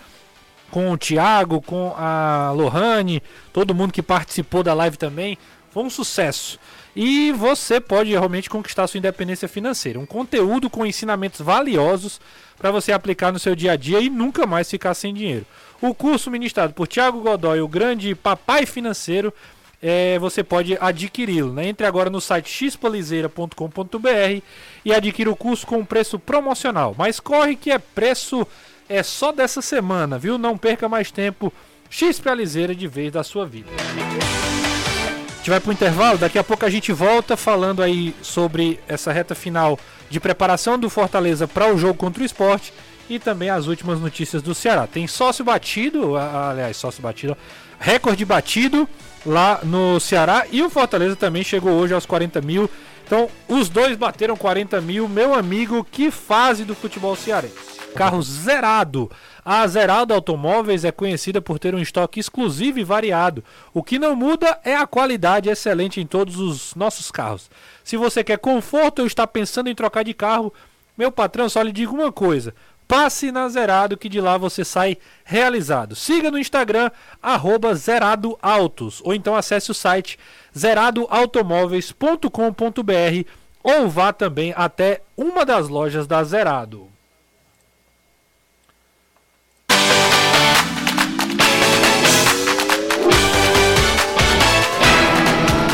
[0.70, 5.38] com o Thiago, com a Lohane, todo mundo que participou da live também.
[5.72, 6.60] Foi um sucesso.
[6.96, 10.00] E você pode realmente conquistar sua independência financeira.
[10.00, 12.20] Um conteúdo com ensinamentos valiosos
[12.58, 15.46] para você aplicar no seu dia a dia e nunca mais ficar sem dinheiro.
[15.82, 19.34] O curso ministrado por Thiago Godoy, o grande papai financeiro,
[19.82, 21.54] é, você pode adquiri-lo.
[21.54, 21.68] Né?
[21.68, 24.42] Entre agora no site xpolizeira.com.br
[24.84, 26.96] e adquira o curso com preço promocional.
[26.98, 28.46] Mas corre que é preço
[28.90, 30.38] é só dessa semana, viu?
[30.38, 31.54] Não perca mais tempo.
[31.90, 33.70] X pra liseira de vez da sua vida.
[33.72, 39.12] A gente vai pro intervalo, daqui a pouco a gente volta falando aí sobre essa
[39.12, 39.80] reta final
[40.10, 42.74] de preparação do Fortaleza para o jogo contra o esporte
[43.10, 44.86] e também as últimas notícias do Ceará.
[44.86, 47.38] Tem sócio batido, aliás, sócio batido,
[47.80, 48.88] recorde batido
[49.26, 52.70] lá no Ceará e o Fortaleza também chegou hoje aos 40 mil.
[53.10, 55.10] Então, os dois bateram 40 mil.
[55.10, 57.80] Meu amigo, que fase do futebol cearense.
[57.96, 59.10] Carro zerado.
[59.44, 63.44] A Zerado Automóveis é conhecida por ter um estoque exclusivo e variado.
[63.74, 67.50] O que não muda é a qualidade excelente em todos os nossos carros.
[67.84, 70.54] Se você quer conforto ou está pensando em trocar de carro,
[70.96, 72.54] meu patrão só lhe digo uma coisa:
[72.90, 75.96] passe na Zerado que de lá você sai realizado.
[75.96, 76.90] Siga no Instagram
[77.22, 80.18] arroba Zerado Autos ou então acesse o site
[80.58, 83.30] zeradoautomóveis.com.br
[83.62, 86.90] ou vá também até uma das lojas da Zerado.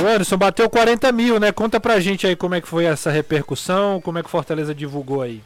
[0.05, 1.51] Anderson, bateu 40 mil, né?
[1.51, 4.76] Conta pra gente aí como é que foi essa repercussão, como é que o Fortaleza
[4.76, 5.41] divulgou aí.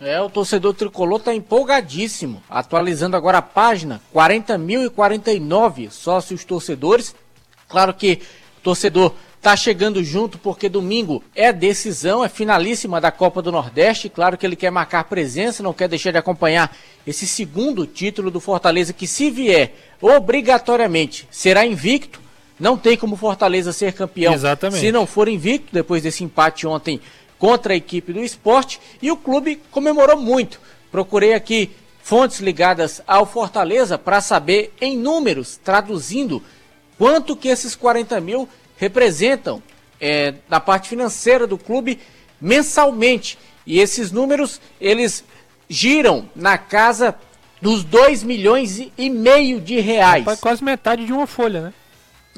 [0.00, 2.42] É, o torcedor tricolor tá empolgadíssimo.
[2.50, 7.14] Atualizando agora a página, 40.049 sócios torcedores.
[7.68, 8.20] Claro que
[8.58, 14.08] o torcedor tá chegando junto porque domingo é decisão, é finalíssima da Copa do Nordeste.
[14.08, 16.76] Claro que ele quer marcar presença, não quer deixar de acompanhar
[17.06, 22.26] esse segundo título do Fortaleza que se vier obrigatoriamente será invicto
[22.58, 24.80] não tem como Fortaleza ser campeão Exatamente.
[24.80, 27.00] se não for invicto, depois desse empate ontem
[27.38, 28.80] contra a equipe do esporte.
[29.00, 30.60] E o clube comemorou muito.
[30.90, 31.70] Procurei aqui
[32.02, 36.42] fontes ligadas ao Fortaleza para saber em números, traduzindo,
[36.96, 39.62] quanto que esses 40 mil representam
[40.00, 41.98] é, na parte financeira do clube
[42.40, 43.38] mensalmente.
[43.66, 45.24] E esses números, eles
[45.68, 47.14] giram na casa
[47.60, 50.20] dos 2 milhões e meio de reais.
[50.20, 51.74] Rapaz, quase metade de uma folha, né?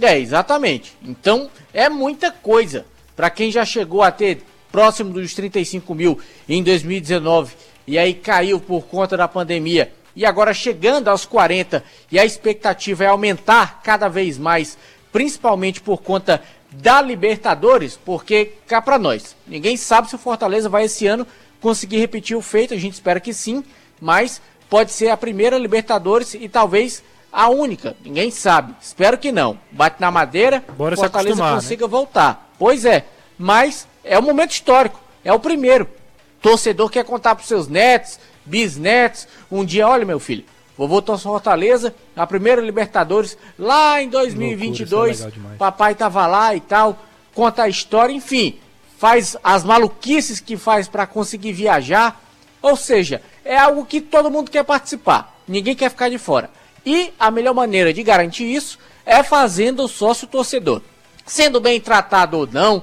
[0.01, 0.97] É, exatamente.
[1.03, 2.87] Então, é muita coisa.
[3.17, 7.55] Para quem já chegou a ter próximo dos 35 mil em 2019
[7.87, 13.05] e aí caiu por conta da pandemia e agora chegando aos 40 e a expectativa
[13.05, 14.77] é aumentar cada vez mais,
[15.13, 20.85] principalmente por conta da Libertadores, porque cá para nós, ninguém sabe se o Fortaleza vai
[20.85, 21.27] esse ano
[21.61, 23.65] conseguir repetir o feito, a gente espera que sim,
[24.01, 27.03] mas pode ser a primeira Libertadores e talvez
[27.33, 28.75] a única, ninguém sabe.
[28.81, 29.59] Espero que não.
[29.71, 31.55] Bate na madeira, Bora Fortaleza né?
[31.55, 31.91] consiga né?
[31.91, 32.53] voltar.
[32.59, 33.07] Pois é,
[33.39, 35.89] mas é um momento histórico, é o primeiro.
[36.41, 40.45] Torcedor quer contar para seus netos, bisnetos, um dia, olha meu filho,
[40.77, 46.61] vovô torce Fortaleza, a primeira Libertadores, lá em 2022, Loucura, é papai tava lá e
[46.61, 46.99] tal,
[47.35, 48.59] conta a história, enfim,
[48.97, 52.21] faz as maluquices que faz para conseguir viajar,
[52.63, 56.51] ou seja, é algo que todo mundo quer participar, ninguém quer ficar de fora.
[56.87, 60.81] E a melhor maneira de garantir isso é fazendo o sócio torcedor.
[61.27, 62.83] Sendo bem tratado ou não,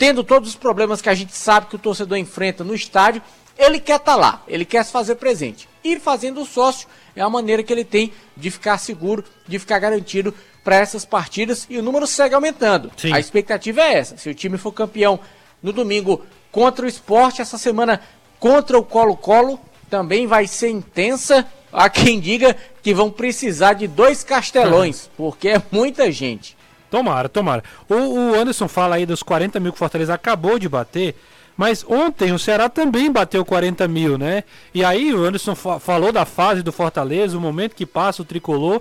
[0.00, 3.20] tendo todos os problemas que a gente sabe que o torcedor enfrenta no estádio,
[3.58, 5.68] ele quer estar tá lá, ele quer se fazer presente.
[5.84, 9.78] Ir fazendo o sócio é a maneira que ele tem de ficar seguro, de ficar
[9.78, 10.34] garantido
[10.64, 12.90] para essas partidas e o número segue aumentando.
[12.96, 13.12] Sim.
[13.12, 14.16] A expectativa é essa.
[14.16, 15.20] Se o time for campeão
[15.62, 18.00] no domingo contra o esporte, essa semana
[18.38, 24.24] contra o Colo-Colo também vai ser intensa Há quem diga que vão precisar de dois
[24.24, 25.10] castelões, uhum.
[25.30, 26.56] porque é muita gente.
[26.90, 27.62] Tomara, tomara.
[27.88, 31.14] O, o, Anderson fala aí dos 40 mil que o Fortaleza acabou de bater,
[31.56, 34.42] mas ontem o Ceará também bateu 40 mil, né?
[34.74, 38.24] E aí o Anderson fa falou da fase do Fortaleza, o momento que passa o
[38.24, 38.80] tricolor.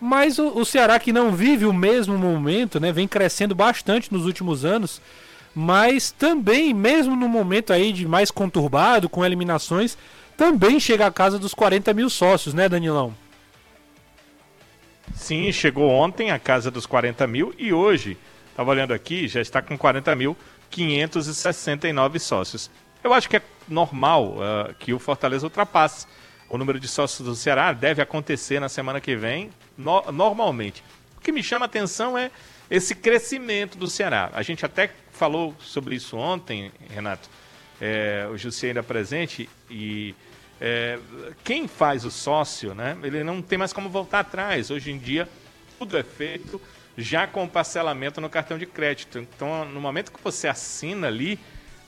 [0.00, 2.92] Mas o, o, Ceará que não vive o mesmo momento, né?
[2.92, 5.00] Vem crescendo bastante nos últimos anos.
[5.54, 9.96] Mas também, mesmo no momento aí de mais conturbado, com eliminações,
[10.36, 13.12] também chega à casa dos 40 mil sócios, né, Danilão?
[15.18, 18.16] Sim, chegou ontem a casa dos 40 mil e hoje,
[18.50, 20.36] estava olhando aqui, já está com 40 mil
[20.70, 22.70] 569 sócios.
[23.02, 26.06] Eu acho que é normal uh, que o Fortaleza ultrapasse
[26.48, 27.72] o número de sócios do Ceará.
[27.72, 30.84] Deve acontecer na semana que vem, no, normalmente.
[31.16, 32.30] O que me chama a atenção é
[32.70, 34.30] esse crescimento do Ceará.
[34.32, 37.28] A gente até falou sobre isso ontem, Renato.
[37.80, 40.14] É, o Jussi ainda presente e
[40.60, 40.98] é,
[41.44, 44.70] quem faz o sócio, né, ele não tem mais como voltar atrás.
[44.70, 45.28] Hoje em dia,
[45.78, 46.60] tudo é feito
[46.96, 49.18] já com parcelamento no cartão de crédito.
[49.18, 51.38] Então, no momento que você assina ali,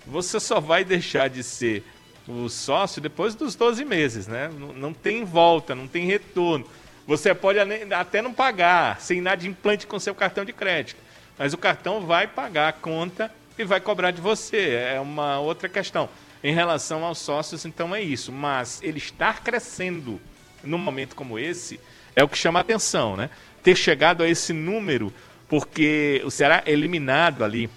[0.06, 1.84] você só vai deixar de ser
[2.28, 4.48] o sócio depois dos 12 meses, né?
[4.76, 6.64] Não, tem volta, não tem retorno.
[7.06, 7.58] Você pode
[7.92, 11.00] até não pagar, sem inadimplante com seu cartão de crédito.
[11.36, 14.74] Mas o cartão vai pagar a conta e vai cobrar de você.
[14.74, 16.08] É uma outra questão.
[16.42, 18.32] Em relação aos sócios, então é isso.
[18.32, 20.20] Mas ele estar crescendo
[20.62, 21.80] num momento como esse
[22.14, 23.30] é o que chama a atenção, né?
[23.62, 25.12] Ter chegado a esse número,
[25.48, 27.68] porque o Ceará eliminado ali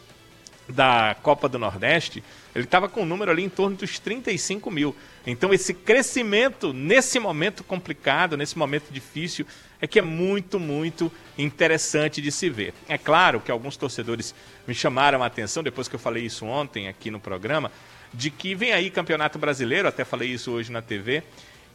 [0.68, 2.24] da Copa do Nordeste,
[2.56, 4.96] ele estava com um número ali em torno dos 35 mil.
[5.26, 9.46] Então, esse crescimento nesse momento complicado, nesse momento difícil,
[9.82, 12.74] é que é muito, muito interessante de se ver.
[12.88, 14.34] É claro que alguns torcedores
[14.68, 17.72] me chamaram a atenção, depois que eu falei isso ontem aqui no programa,
[18.14, 21.24] de que vem aí Campeonato Brasileiro, até falei isso hoje na TV,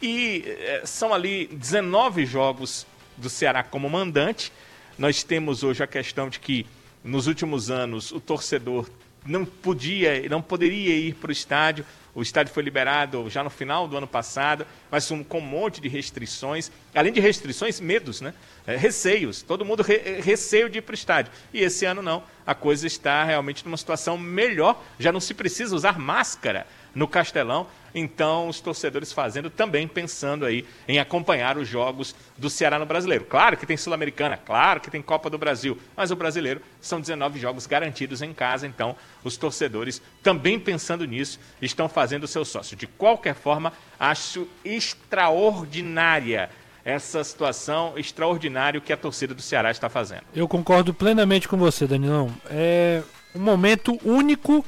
[0.00, 2.86] e é, são ali 19 jogos
[3.16, 4.52] do Ceará como mandante.
[4.96, 6.66] Nós temos hoje a questão de que
[7.02, 8.88] nos últimos anos o torcedor
[9.28, 11.84] não podia, não poderia ir para o estádio.
[12.14, 15.88] O estádio foi liberado já no final do ano passado, mas com um monte de
[15.88, 16.72] restrições.
[16.94, 18.34] Além de restrições, medos, né?
[18.66, 19.42] É, receios.
[19.42, 21.30] Todo mundo re receio de ir para o estádio.
[21.52, 22.24] E esse ano não.
[22.44, 24.82] A coisa está realmente numa situação melhor.
[24.98, 27.68] Já não se precisa usar máscara no Castelão.
[27.94, 33.24] Então, os torcedores fazendo também pensando aí em acompanhar os jogos do Ceará no Brasileiro.
[33.24, 37.38] Claro que tem Sul-Americana, claro que tem Copa do Brasil, mas o brasileiro são 19
[37.38, 42.76] jogos garantidos em casa, então os torcedores também pensando nisso estão fazendo o seu sócio.
[42.76, 46.50] De qualquer forma, acho extraordinária
[46.84, 50.22] essa situação extraordinária que a torcida do Ceará está fazendo.
[50.34, 52.34] Eu concordo plenamente com você, Danilão.
[52.48, 53.02] É
[53.34, 54.64] um momento único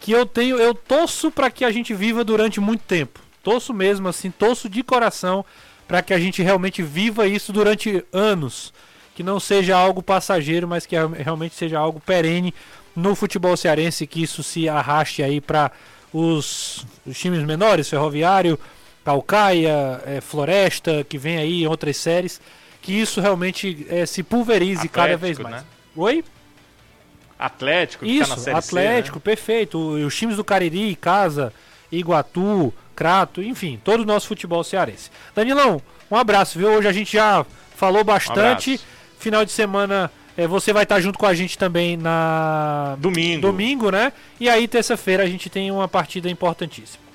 [0.00, 3.20] que eu tenho, eu torço para que a gente viva durante muito tempo.
[3.42, 5.44] Torço mesmo assim, torço de coração
[5.86, 8.72] para que a gente realmente viva isso durante anos,
[9.14, 12.54] que não seja algo passageiro, mas que realmente seja algo perene
[12.96, 15.70] no futebol cearense, que isso se arraste aí para
[16.12, 18.58] os, os, times menores, Ferroviário,
[19.04, 22.40] Calcaia, é, Floresta, que vem aí em outras séries,
[22.80, 25.56] que isso realmente é, se pulverize Atlético, cada vez mais.
[25.56, 25.64] Né?
[25.96, 26.24] Oi?
[27.40, 29.24] Atlético, que Isso, tá na série Atlético, C, né?
[29.24, 29.78] perfeito.
[29.78, 31.52] Os times do Cariri, Casa,
[31.90, 35.10] Iguatu, Crato, enfim, todo o nosso futebol cearense.
[35.34, 35.80] Danilão,
[36.10, 36.68] um abraço, viu?
[36.70, 38.74] Hoje a gente já falou bastante.
[38.74, 42.96] Um Final de semana é, você vai estar junto com a gente também na.
[42.98, 43.42] Domingo.
[43.42, 44.10] Domingo, né?
[44.38, 47.09] E aí, terça-feira, a gente tem uma partida importantíssima.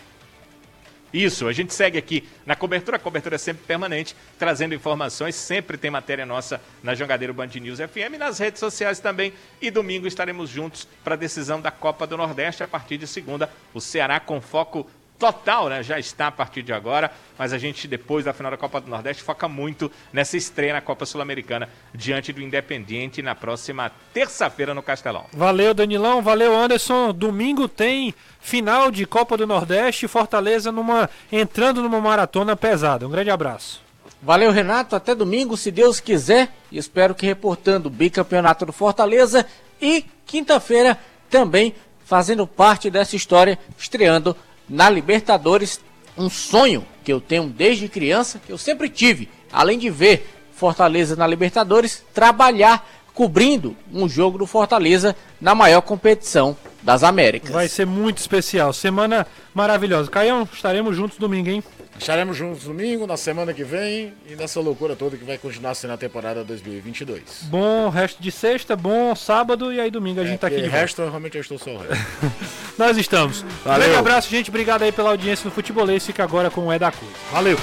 [1.15, 5.77] Isso, a gente segue aqui na cobertura, a cobertura é sempre permanente, trazendo informações, sempre
[5.77, 9.31] tem matéria nossa na Jangadeiro Band News FM, nas redes sociais também.
[9.61, 13.49] E domingo estaremos juntos para a decisão da Copa do Nordeste a partir de segunda.
[13.73, 14.85] O Ceará com foco
[15.17, 15.83] total, né?
[15.83, 18.89] Já está a partir de agora, mas a gente, depois da final da Copa do
[18.89, 24.83] Nordeste, foca muito nessa estreia na Copa Sul-Americana diante do Independiente na próxima terça-feira no
[24.83, 25.25] Castelão.
[25.33, 27.13] Valeu, Danilão, valeu, Anderson.
[27.13, 33.07] Domingo tem final de Copa do Nordeste, Fortaleza numa entrando numa maratona pesada.
[33.07, 33.85] Um grande abraço.
[34.21, 34.95] Valeu, Renato.
[34.95, 36.51] Até domingo, se Deus quiser.
[36.71, 39.45] E espero que reportando o bicampeonato do Fortaleza.
[39.79, 40.97] E quinta-feira
[41.29, 44.35] também fazendo parte dessa história, estreando
[44.69, 45.79] na Libertadores,
[46.17, 51.15] um sonho que eu tenho desde criança, que eu sempre tive, além de ver Fortaleza
[51.15, 57.51] na Libertadores, trabalhar cobrindo um jogo do Fortaleza na maior competição das Américas.
[57.51, 60.09] Vai ser muito especial, semana maravilhosa.
[60.09, 61.63] Caião, estaremos juntos domingo, hein?
[61.97, 65.93] Estaremos juntos domingo, na semana que vem e nessa loucura toda que vai continuar sendo
[65.93, 67.43] a temporada 2022.
[67.43, 70.61] Bom resto de sexta, bom sábado e aí domingo a é, gente tá aqui.
[70.61, 71.95] De resto, realmente eu estou só o resto.
[72.77, 73.43] Nós estamos.
[73.63, 73.79] Valeu.
[73.79, 74.49] Um grande abraço, gente.
[74.49, 76.05] Obrigado aí pela audiência no Futebolês.
[76.05, 77.11] Fica agora com o É da Cruz.
[77.31, 77.57] Valeu.